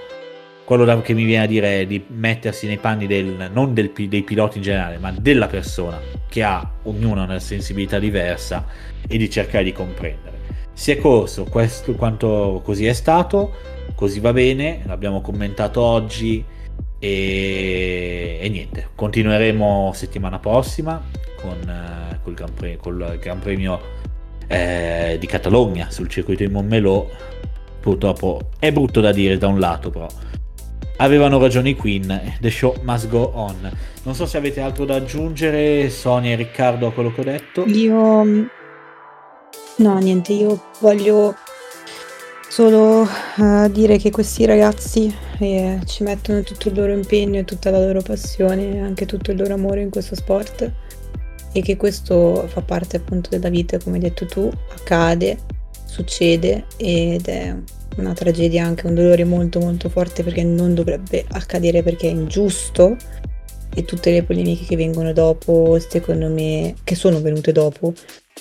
[0.65, 4.23] quello che mi viene a dire è di mettersi nei panni del, non del, dei
[4.23, 8.65] piloti in generale, ma della persona che ha ognuna una sensibilità diversa
[9.07, 10.41] e di cercare di comprendere.
[10.73, 13.53] Si è corso questo quanto così è stato,
[13.95, 16.43] così va bene, l'abbiamo commentato oggi
[17.05, 21.03] e, e niente, continueremo settimana prossima
[21.35, 23.81] con, uh, col, Gran Premio, col Gran Premio
[24.47, 27.05] eh, di Catalogna sul circuito di Montmelò.
[27.81, 30.07] Purtroppo è brutto da dire da un lato, però
[30.99, 33.69] avevano ragione i Queen, the show must go on.
[34.05, 37.65] Non so se avete altro da aggiungere, Sonia e Riccardo, a quello che ho detto.
[37.67, 38.25] Io...
[39.75, 41.35] No, niente, io voglio
[42.53, 47.71] solo uh, dire che questi ragazzi eh, ci mettono tutto il loro impegno e tutta
[47.71, 50.71] la loro passione, anche tutto il loro amore in questo sport
[51.51, 55.39] e che questo fa parte appunto della vita, come hai detto tu, accade,
[55.87, 57.57] succede ed è
[57.97, 62.97] una tragedia, anche un dolore molto molto forte perché non dovrebbe accadere perché è ingiusto
[63.75, 67.95] e tutte le polemiche che vengono dopo, secondo me, che sono venute dopo,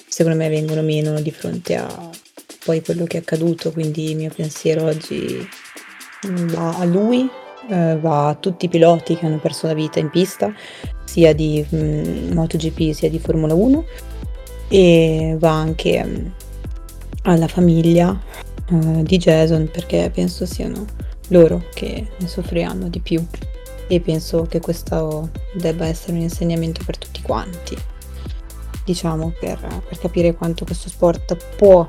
[0.05, 2.09] secondo me vengono meno di fronte a
[2.64, 5.47] poi quello che è accaduto, quindi il mio pensiero oggi
[6.28, 7.28] va a lui,
[7.70, 10.53] eh, va a tutti i piloti che hanno perso la vita in pista,
[11.03, 13.86] sia di mh, mm, MotoGP sia di Formula 1
[14.70, 16.26] e va anche mh, mm,
[17.24, 18.20] alla famiglia
[18.70, 20.86] uh, di Jason perché penso siano
[21.30, 23.26] loro che ne soffriranno di più.
[23.88, 27.76] E penso che questo debba essere un insegnamento per tutti quanti,
[28.86, 31.86] diciamo, per, per capire quanto questo sport può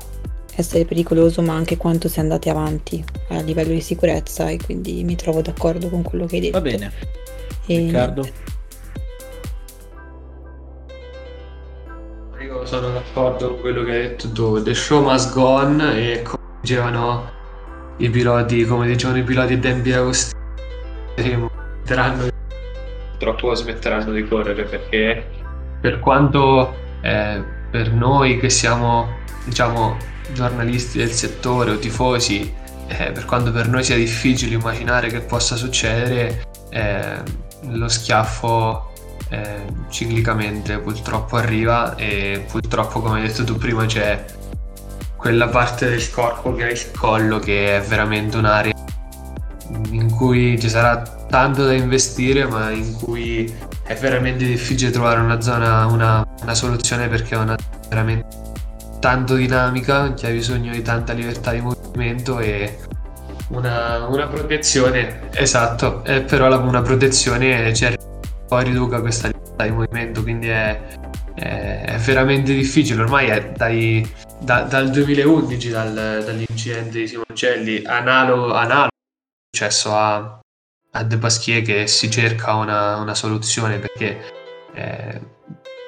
[0.55, 5.03] essere pericoloso, ma anche quanto si è andati avanti a livello di sicurezza e quindi
[5.03, 6.59] mi trovo d'accordo con quello che hai detto.
[6.59, 6.91] Va bene.
[7.65, 8.27] E Riccardo?
[12.41, 14.61] Io sono d'accordo con quello che hai detto tu.
[14.61, 17.31] The show must go on e come dicevano
[17.97, 20.39] i piloti, come dicevano i piloti Dembi Agostini,
[21.15, 22.27] smetteranno,
[23.11, 25.25] purtroppo smetteranno di correre perché
[25.79, 29.97] per quanto eh, per noi che siamo diciamo
[30.31, 32.53] giornalisti del settore o tifosi,
[32.87, 37.21] eh, per quanto per noi sia difficile immaginare che possa succedere, eh,
[37.69, 38.91] lo schiaffo
[39.29, 44.25] eh, ciclicamente purtroppo arriva e purtroppo come hai detto tu prima c'è
[45.15, 48.73] quella parte del corpo che è il collo che è veramente un'area
[49.91, 50.97] in cui ci sarà
[51.29, 53.51] tanto da investire ma in cui
[53.83, 57.55] è veramente difficile trovare una zona, una, una soluzione perché è una
[57.89, 58.52] veramente
[59.03, 62.79] tanto dinamica che ha bisogno di tanta libertà di movimento e
[63.49, 67.97] una, una protezione, esatto, eh, però la, una protezione cioè,
[68.47, 70.79] poi riduca questa libertà di movimento, quindi è,
[71.35, 78.53] è, è veramente difficile, ormai è dai, da, dal 2011, dal, dall'incidente di Simoncelli, analogo,
[78.53, 78.91] analogo
[79.51, 80.39] successo a,
[80.91, 84.42] a De Pasquier che si cerca una, una soluzione perché
[84.73, 85.21] eh,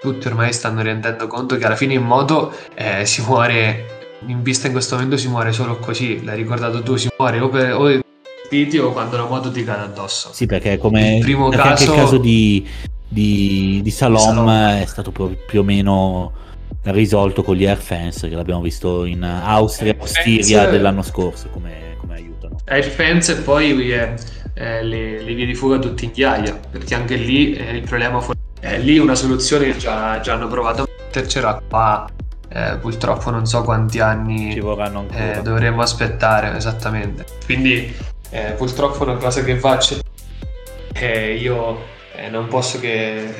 [0.01, 4.67] tutti ormai stanno rendendo conto che alla fine in moto eh, si muore, in vista
[4.67, 8.03] in questo momento si muore solo così, l'hai ricordato tu, si muore o per o
[8.81, 10.29] o quando la moto ti cade addosso.
[10.31, 11.61] Sì, perché come il primo caso...
[11.67, 12.67] anche il caso di,
[13.07, 16.31] di, di Salom, Salom, è stato più o meno
[16.83, 22.13] risolto con gli air fence che l'abbiamo visto in Austria, Ostiria dell'anno scorso come, come
[22.13, 22.57] aiutano.
[22.65, 24.13] Air fence e poi eh,
[24.53, 28.21] eh, le, le, vie di fuga tutte in ghiaia, perché anche lì eh, il problema
[28.21, 28.31] fu
[28.65, 32.07] eh, lì una soluzione che già, già hanno provato a mettercela qua.
[32.47, 35.33] Eh, purtroppo non so quanti anni ci vorranno ancora.
[35.33, 37.25] Eh, dovremmo aspettare esattamente.
[37.45, 37.93] Quindi
[38.31, 39.99] eh, purtroppo è una cosa che faccio.
[40.93, 41.79] Eh, io
[42.15, 43.33] eh, non posso che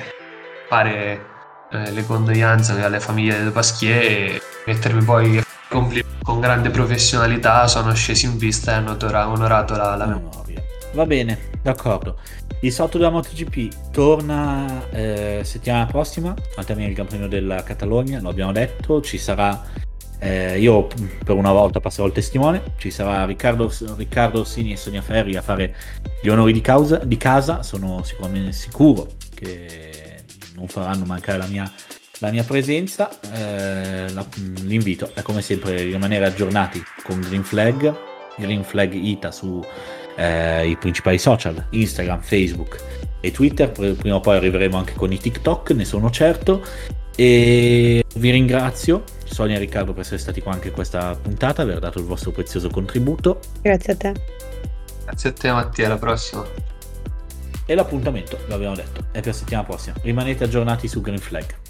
[0.68, 1.34] fare
[1.68, 8.38] le condoglianze alle famiglie del Pasquier e mettermi poi con grande professionalità sono scesi in
[8.38, 10.65] vista e hanno onorato la, la memoria.
[10.96, 12.18] Va bene, d'accordo.
[12.62, 18.22] Il salto della MotoGP torna eh, settimana prossima al termine del Gran Premio della Catalogna,
[18.22, 19.62] lo abbiamo detto, ci sarà,
[20.20, 20.88] eh, io
[21.22, 25.42] per una volta passerò il testimone, ci sarà Riccardo, Riccardo Orsini e Sonia Ferri a
[25.42, 25.76] fare
[26.22, 30.24] gli onori di, causa, di casa, sono sicuramente sicuro che
[30.56, 31.70] non faranno mancare la mia,
[32.20, 34.26] la mia presenza, eh, la,
[34.62, 37.94] l'invito è come sempre rimanere aggiornati con Green Flag,
[38.38, 39.62] Green Flag Ita su
[40.16, 42.78] eh, i principali social, Instagram, Facebook
[43.20, 46.64] e Twitter, prima o poi arriveremo anche con i TikTok, ne sono certo.
[47.16, 51.80] E vi ringrazio, Sonia e Riccardo, per essere stati qua anche in questa puntata, aver
[51.80, 53.40] dato il vostro prezioso contributo.
[53.62, 54.14] Grazie a te.
[55.06, 56.46] Grazie a te Mattia, alla prossima.
[57.66, 59.96] E l'appuntamento, l'abbiamo detto, è per settimana prossima.
[60.02, 61.65] Rimanete aggiornati su Green Flag.